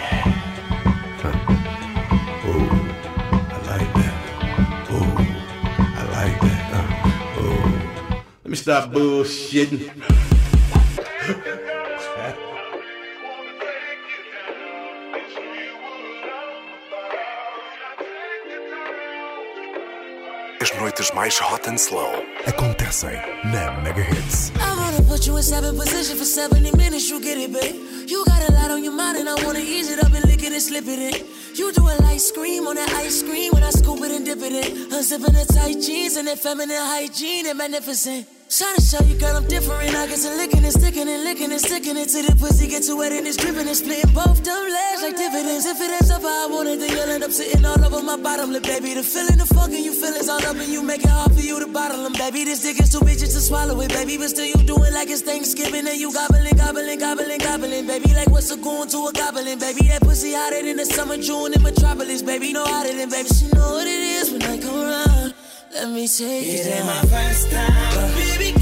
Yeah. 0.00 0.24
Huh. 1.22 1.36
Ooh, 2.48 2.70
I 3.54 3.56
like 3.70 3.92
that. 3.94 4.14
Ooh, 4.90 5.14
I 5.78 6.02
like 6.10 6.38
that. 6.40 6.62
Uh, 6.74 7.40
ooh. 7.40 7.70
Let 8.42 8.50
me 8.50 8.56
stop 8.56 8.90
bullshitting. 8.90 9.97
And 21.68 21.78
slow 21.78 22.24
acontecem 22.46 23.12
na 23.44 23.80
Mega 23.82 24.02
Hits. 24.02 24.50
I 24.56 24.74
wanna 24.74 25.02
put 25.02 25.26
you 25.26 25.36
in 25.36 25.42
seven 25.42 25.76
position 25.76 26.16
for 26.16 26.24
70 26.24 26.72
minutes, 26.76 27.10
you 27.10 27.20
get 27.20 27.36
it, 27.36 27.52
babe. 27.52 27.76
You 28.08 28.24
got 28.24 28.48
a 28.48 28.52
lot 28.52 28.70
on 28.70 28.82
your 28.82 28.94
mind, 28.94 29.18
and 29.18 29.28
I 29.28 29.34
wanna 29.44 29.60
ease 29.60 29.90
it 29.90 30.02
up 30.02 30.12
and 30.14 30.24
lick 30.24 30.42
it 30.42 30.52
and 30.52 30.62
slip 30.62 30.88
it 30.88 30.98
in. 30.98 31.26
You 31.54 31.70
do 31.72 31.82
a 31.82 31.94
light 32.00 32.22
scream 32.22 32.66
on 32.66 32.76
that 32.76 32.90
ice 33.04 33.22
cream 33.22 33.52
when 33.52 33.62
I 33.62 33.70
scoop 33.70 34.00
it 34.00 34.12
and 34.12 34.24
dip 34.24 34.38
it 34.38 34.52
in. 34.52 34.88
Unzipping 34.88 35.34
the 35.36 35.44
tight 35.52 35.80
jeans 35.84 36.16
and 36.16 36.26
that 36.28 36.38
feminine 36.38 36.80
hygiene 36.80 37.46
and 37.46 37.58
magnificent. 37.58 38.37
Trying 38.48 38.76
to 38.76 38.80
show 38.80 39.04
you, 39.04 39.14
girl, 39.20 39.36
I'm 39.36 39.44
different. 39.44 39.94
I 39.94 40.06
get 40.08 40.24
to 40.24 40.30
licking 40.32 40.64
and 40.64 40.72
sticking 40.72 41.06
and 41.06 41.22
licking 41.22 41.52
and 41.52 41.60
sticking 41.60 41.98
it 41.98 42.08
till 42.08 42.24
the 42.24 42.32
pussy 42.32 42.66
get 42.66 42.82
too 42.82 42.96
wet 42.96 43.12
and 43.12 43.26
it's 43.28 43.36
dripping 43.36 43.68
and 43.68 43.76
splitting 43.76 44.08
both 44.16 44.42
them 44.42 44.64
legs 44.64 45.02
like 45.04 45.20
dividends. 45.20 45.66
If 45.68 45.76
it 45.76 45.90
ends 45.92 46.08
up 46.08 46.22
how 46.22 46.48
I 46.48 46.50
want 46.50 46.66
it, 46.66 46.80
then 46.80 46.88
you'll 46.88 47.12
end 47.12 47.24
up 47.24 47.30
sitting 47.30 47.62
all 47.66 47.76
over 47.76 48.02
my 48.02 48.16
bottom 48.16 48.50
lip, 48.50 48.62
baby. 48.62 48.94
The 48.94 49.02
feeling, 49.02 49.36
the 49.36 49.44
fucking 49.44 49.84
you 49.84 49.92
feelings 49.92 50.30
all 50.30 50.40
up 50.40 50.56
and 50.56 50.72
you 50.72 50.82
make 50.82 51.04
it 51.04 51.12
hard 51.12 51.34
for 51.34 51.44
you 51.44 51.60
to 51.60 51.68
bottle 51.68 52.02
them, 52.02 52.14
baby. 52.14 52.44
This 52.44 52.64
dick 52.64 52.80
is 52.80 52.88
too 52.88 53.04
bitches 53.04 53.36
to 53.36 53.40
swallow 53.44 53.78
it, 53.82 53.92
baby. 53.92 54.16
But 54.16 54.32
still 54.32 54.48
you 54.48 54.56
do 54.64 54.80
it 54.80 54.96
like 54.96 55.10
it's 55.10 55.20
Thanksgiving 55.20 55.84
and 55.84 56.00
you 56.00 56.08
gobbling, 56.10 56.56
gobbling, 56.56 56.98
gobbling, 56.98 57.38
gobbling, 57.44 57.86
baby. 57.86 58.16
Like 58.16 58.32
what's 58.32 58.50
a 58.50 58.56
goon 58.56 58.88
to 58.88 59.08
a 59.08 59.12
goblin, 59.12 59.58
baby? 59.60 59.92
That 59.92 60.00
pussy 60.00 60.32
hotter 60.32 60.64
than 60.64 60.78
the 60.80 60.86
summer 60.86 61.20
June 61.20 61.52
in 61.52 61.62
Metropolis, 61.62 62.22
baby. 62.22 62.54
No 62.54 62.64
hotter 62.64 62.96
than, 62.96 63.12
baby. 63.12 63.28
She 63.28 63.44
know 63.52 63.76
what 63.76 63.86
it 63.86 64.00
is 64.16 64.32
when 64.32 64.40
I 64.40 64.56
come 64.56 64.80
around. 64.80 65.07
Let 65.80 65.90
me 65.90 66.08
take 66.08 66.42
It 66.42 66.66
it 66.66 66.74
ain't 66.74 66.86
my 66.86 67.02
first 67.02 67.52
time, 67.52 67.94
but 67.94 68.12
baby 68.16 68.57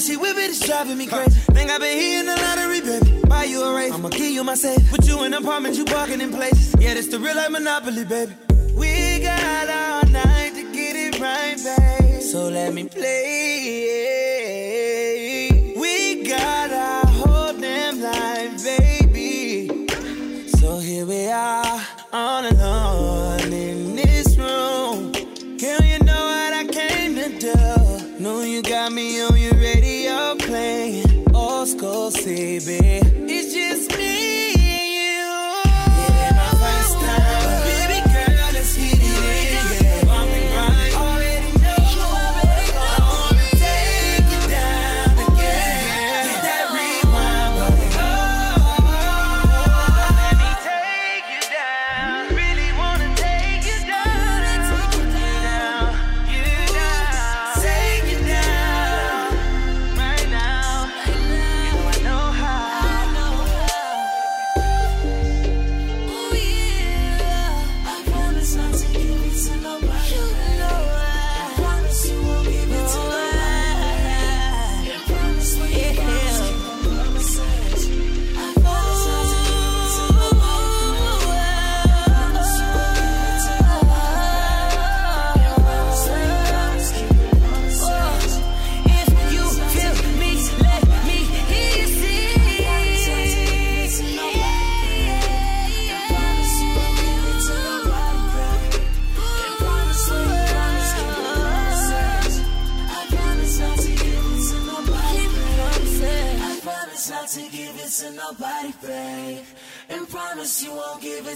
this 0.00 0.08
shit 0.08 0.20
with 0.20 0.38
it 0.38 0.50
is 0.50 0.60
driving 0.60 0.96
me 0.96 1.06
crazy. 1.06 1.38
Think 1.52 1.70
I've 1.70 1.80
been 1.80 1.98
hitting 1.98 2.26
the 2.26 2.36
lottery, 2.36 2.80
baby. 2.80 3.20
Buy 3.28 3.44
you 3.44 3.62
a 3.62 3.74
race, 3.74 3.92
I'ma 3.92 4.08
give 4.08 4.30
you 4.30 4.42
my 4.44 4.54
safe. 4.54 4.90
Put 4.90 5.06
you 5.06 5.24
in 5.24 5.34
apartments, 5.34 5.76
you 5.76 5.84
parking 5.84 6.22
in 6.22 6.32
places. 6.32 6.74
Yeah, 6.78 6.94
this 6.94 7.08
the 7.08 7.18
real 7.18 7.36
life 7.36 7.50
monopoly, 7.50 8.04
baby. 8.04 8.32
We 8.74 9.20
got 9.20 9.68
all 9.68 10.10
night 10.10 10.52
to 10.54 10.72
get 10.72 10.96
it 10.96 11.20
right, 11.20 11.56
babe. 11.62 12.22
So 12.22 12.48
let 12.48 12.72
me 12.72 12.88
play. 12.88 13.89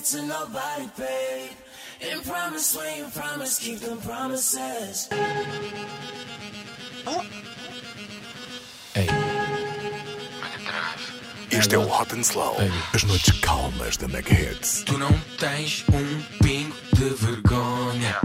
It 0.04 0.16
to 0.16 0.22
nobody, 0.26 0.88
babe. 0.96 1.50
And 2.02 2.22
promise 2.24 2.76
when 2.76 2.98
you 2.98 3.06
promise, 3.14 3.58
keep 3.58 3.78
them 3.80 3.98
promises. 3.98 5.08
Este 11.50 11.76
é 11.76 11.78
o 11.78 11.88
Hot 11.88 12.14
and 12.14 12.20
Slow. 12.20 12.56
As 12.92 13.04
noites 13.04 13.38
calmas 13.40 13.96
da 13.96 14.08
Mega 14.08 14.32
Hits. 14.32 14.82
Tu 14.84 14.98
não 14.98 15.12
tens 15.38 15.84
um 15.88 16.22
pingo 16.42 16.76
de 16.92 17.08
vergonha. 17.14 18.18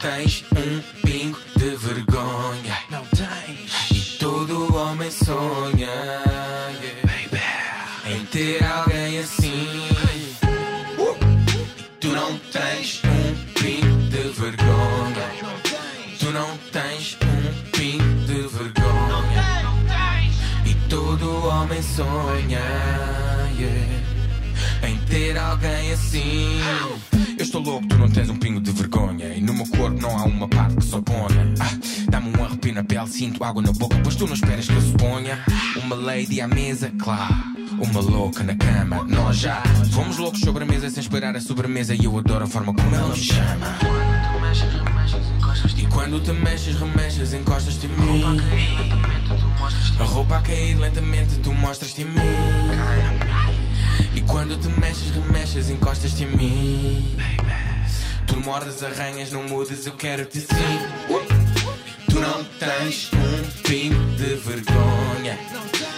tens 0.00 0.44
um 0.56 0.82
pingo 1.02 1.38
de 1.56 1.76
vergonha. 1.76 2.78
Não 2.90 3.04
tens. 3.06 3.90
E 3.90 4.18
todo 4.18 4.74
homem 4.74 5.10
sonha 5.10 5.76
yeah, 5.76 7.10
em 8.06 8.24
ter 8.26 8.64
alguém 8.64 9.18
assim. 9.18 9.39
Sonha 22.00 22.58
yeah, 23.58 24.88
em 24.88 24.96
ter 25.04 25.36
alguém 25.36 25.92
assim. 25.92 26.58
Eu 27.36 27.44
estou 27.44 27.60
louco, 27.60 27.86
tu 27.88 27.98
não 27.98 28.08
tens 28.08 28.30
um 28.30 28.36
pingo 28.38 28.58
de 28.58 28.72
vergonha. 28.72 29.34
E 29.34 29.40
no 29.42 29.52
meu 29.52 29.66
corpo 29.66 30.00
não 30.00 30.16
há 30.16 30.24
uma 30.24 30.48
parte 30.48 30.76
que 30.76 30.84
se 30.84 30.94
oponha. 30.94 31.54
Ah, 31.60 31.70
Arrepio 32.70 32.74
na 32.74 32.84
pele, 32.84 33.08
sinto 33.08 33.44
água 33.44 33.62
na 33.62 33.72
boca, 33.72 33.98
pois 34.02 34.14
tu 34.14 34.26
não 34.26 34.34
esperas 34.34 34.66
que 34.66 34.74
eu 34.74 34.80
se 34.80 34.92
ponha. 34.92 35.42
Uma 35.82 35.96
lady 35.96 36.40
à 36.40 36.48
mesa, 36.48 36.92
claro. 36.98 37.34
Uma 37.78 38.00
louca 38.00 38.44
na 38.44 38.54
cama, 38.54 39.04
nós 39.04 39.36
já 39.38 39.62
fomos 39.92 40.18
loucos 40.18 40.40
sobre 40.40 40.64
a 40.64 40.66
mesa 40.66 40.90
sem 40.90 41.00
esperar 41.00 41.34
a 41.36 41.40
sobremesa. 41.40 41.94
E 41.94 42.04
eu 42.04 42.16
adoro 42.18 42.44
a 42.44 42.46
forma 42.46 42.74
como 42.74 42.94
ela 42.94 43.08
me 43.08 43.16
chama. 43.16 43.78
E 45.76 45.86
quando 45.86 46.20
te 46.20 46.32
mexes, 46.32 46.76
remexes, 46.76 47.32
encostas-te 47.32 47.86
em 47.86 47.90
mim. 47.90 48.24
A 49.98 50.04
roupa 50.04 50.38
a 50.38 50.42
cair 50.42 50.76
lentamente, 50.76 51.38
tu 51.38 51.52
mostras-te 51.52 52.02
em 52.02 52.06
mim. 52.06 52.20
E 54.14 54.20
quando 54.22 54.56
te 54.56 54.68
mexes, 54.80 55.10
remexes, 55.10 55.70
encostas-te 55.70 56.24
em 56.24 56.36
mim. 56.36 57.16
Tu 58.26 58.36
mordes, 58.40 58.82
arranhas, 58.82 59.32
não 59.32 59.42
mudas, 59.44 59.86
eu 59.86 59.92
quero-te 59.94 60.38
assim. 60.38 61.29
Tu 62.10 62.18
não 62.18 62.44
tens 62.58 63.10
um 63.14 63.62
pingo 63.62 64.04
de 64.16 64.34
vergonha. 64.34 65.38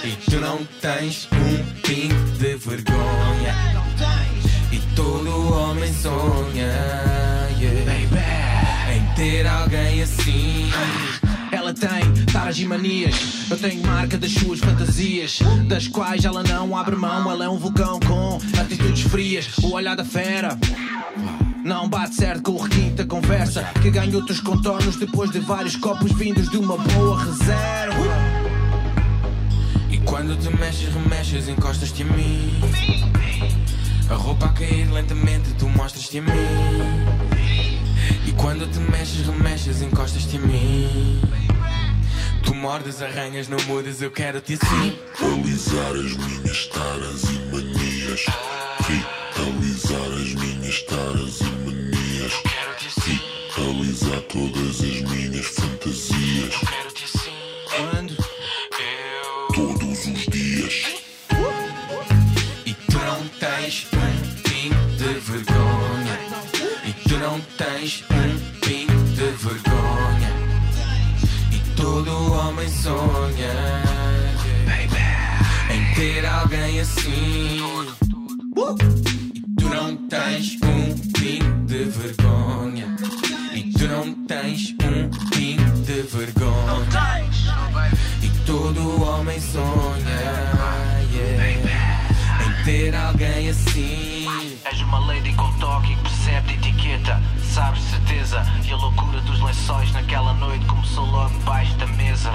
E 0.05 0.31
tu 0.31 0.39
não 0.41 0.59
tens 0.81 1.29
um 1.33 1.81
pingo 1.81 2.39
de 2.39 2.57
vergonha. 2.57 3.55
E 4.71 4.79
todo 4.95 5.55
homem 5.55 5.93
sonha 5.95 6.73
yeah, 7.59 8.95
em 8.95 9.15
ter 9.15 9.47
alguém 9.47 10.03
assim. 10.03 10.71
Ela 11.51 11.75
tem 11.75 12.25
taras 12.33 12.59
e 12.59 12.65
manias, 12.65 13.15
eu 13.51 13.59
tenho 13.59 13.87
marca 13.87 14.17
das 14.17 14.33
suas 14.33 14.59
fantasias, 14.59 15.39
das 15.69 15.87
quais 15.87 16.25
ela 16.25 16.43
não 16.43 16.77
abre 16.77 16.97
mão. 16.97 17.31
Ela 17.31 17.45
é 17.45 17.49
um 17.49 17.59
vulcão 17.59 18.01
com 18.01 18.39
atitudes 18.59 19.03
frias, 19.03 19.49
o 19.63 19.73
olhar 19.73 19.95
da 19.95 20.05
fera. 20.05 20.59
Não 21.65 21.89
bate 21.89 22.17
certo 22.17 22.43
com 22.43 22.53
o 22.53 22.61
requinte 22.61 22.95
da 22.95 23.05
conversa, 23.05 23.63
que 23.81 23.89
ganha 23.89 24.17
outros 24.17 24.41
contornos 24.41 24.97
depois 24.97 25.31
de 25.31 25.39
vários 25.39 25.77
copos 25.77 26.11
vindos 26.13 26.49
de 26.51 26.57
uma 26.57 26.77
boa 26.77 27.25
reserva. 27.25 28.03
E 29.89 29.97
quando 29.99 30.37
te 30.37 30.51
mexes, 30.57 30.93
remexes, 30.93 31.49
encostas-te 31.49 32.03
em 32.03 32.07
mim. 32.07 32.61
A 34.11 34.15
roupa 34.15 34.47
a 34.47 34.49
cair 34.49 34.91
lentamente, 34.91 35.55
tu 35.55 35.69
mostras-te 35.69 36.19
em 36.19 36.23
mim. 36.23 36.31
E 38.27 38.33
quando 38.33 38.67
te 38.67 38.81
mexes, 38.81 39.25
remexes, 39.25 39.83
encostas-te 39.83 40.37
em 40.37 40.41
mim. 40.41 41.23
Tu 42.43 42.55
mordes, 42.55 43.01
arranhas, 43.01 43.47
não 43.47 43.59
mudas, 43.69 44.03
eu 44.03 44.11
quero-te 44.11 44.55
assim. 44.55 44.99
Realizar 45.17 45.93
as 45.93 46.17
minhas 46.17 46.67
taras 46.67 47.23
e 47.23 47.39
manias. 47.55 48.25
Realizar 49.37 50.13
as 50.21 50.35
minhas 50.35 50.83
taras 50.83 51.41
e. 51.41 51.52
Realizar 53.55 54.21
todas 54.23 54.81
as 54.81 55.01
minhas 55.11 55.47
fantasias. 55.47 56.55
Quando? 57.67 58.17
Todos 59.55 60.07
os 60.07 60.27
dias. 60.27 60.85
E 62.65 62.73
tu 62.73 62.99
não 62.99 63.29
tens 63.39 63.87
um 63.93 64.43
pingo 64.43 64.97
de 64.97 65.21
vergonha. 65.21 66.19
E 66.85 66.93
tu 67.09 67.19
não 67.19 67.41
tens 67.59 68.05
um 68.11 68.61
pingo 68.61 69.05
de 69.15 69.31
vergonha. 69.45 70.33
E 71.53 71.59
todo 71.77 72.33
homem 72.33 72.69
sonha 72.71 73.53
baby, 74.65 75.75
em 75.75 75.95
ter 75.95 76.25
alguém 76.25 76.81
assim. 76.81 77.59
E 79.35 79.41
tu 79.61 79.69
não 79.69 79.97
tens 80.09 80.57
um 80.63 80.97
pingo 81.13 81.67
de 81.67 81.85
vergonha. 81.85 83.02
Não 83.93 84.11
tens 84.25 84.71
um 84.71 85.29
pingo 85.29 85.83
de 85.83 86.01
vergonha. 86.01 87.29
E 88.23 88.31
todo 88.47 89.03
homem 89.03 89.39
sonha 89.39 90.03
yeah, 91.13 91.51
em 91.51 92.65
ter 92.65 92.97
alguém 92.97 93.51
assim. 93.51 94.57
És 94.65 94.81
uma 94.81 94.99
lady 95.01 95.35
com 95.35 95.53
toque 95.59 95.95
que 95.95 96.03
percebe 96.05 96.57
de 96.57 96.71
etiqueta, 96.71 97.21
sabes 97.43 97.83
de 97.83 97.91
certeza. 97.91 98.43
E 98.67 98.73
a 98.73 98.77
loucura 98.77 99.21
dos 99.21 99.39
lençóis 99.43 99.93
naquela 99.93 100.33
noite 100.33 100.65
começou 100.65 101.05
logo 101.05 101.39
debaixo 101.39 101.77
da 101.77 101.87
mesa. 101.89 102.31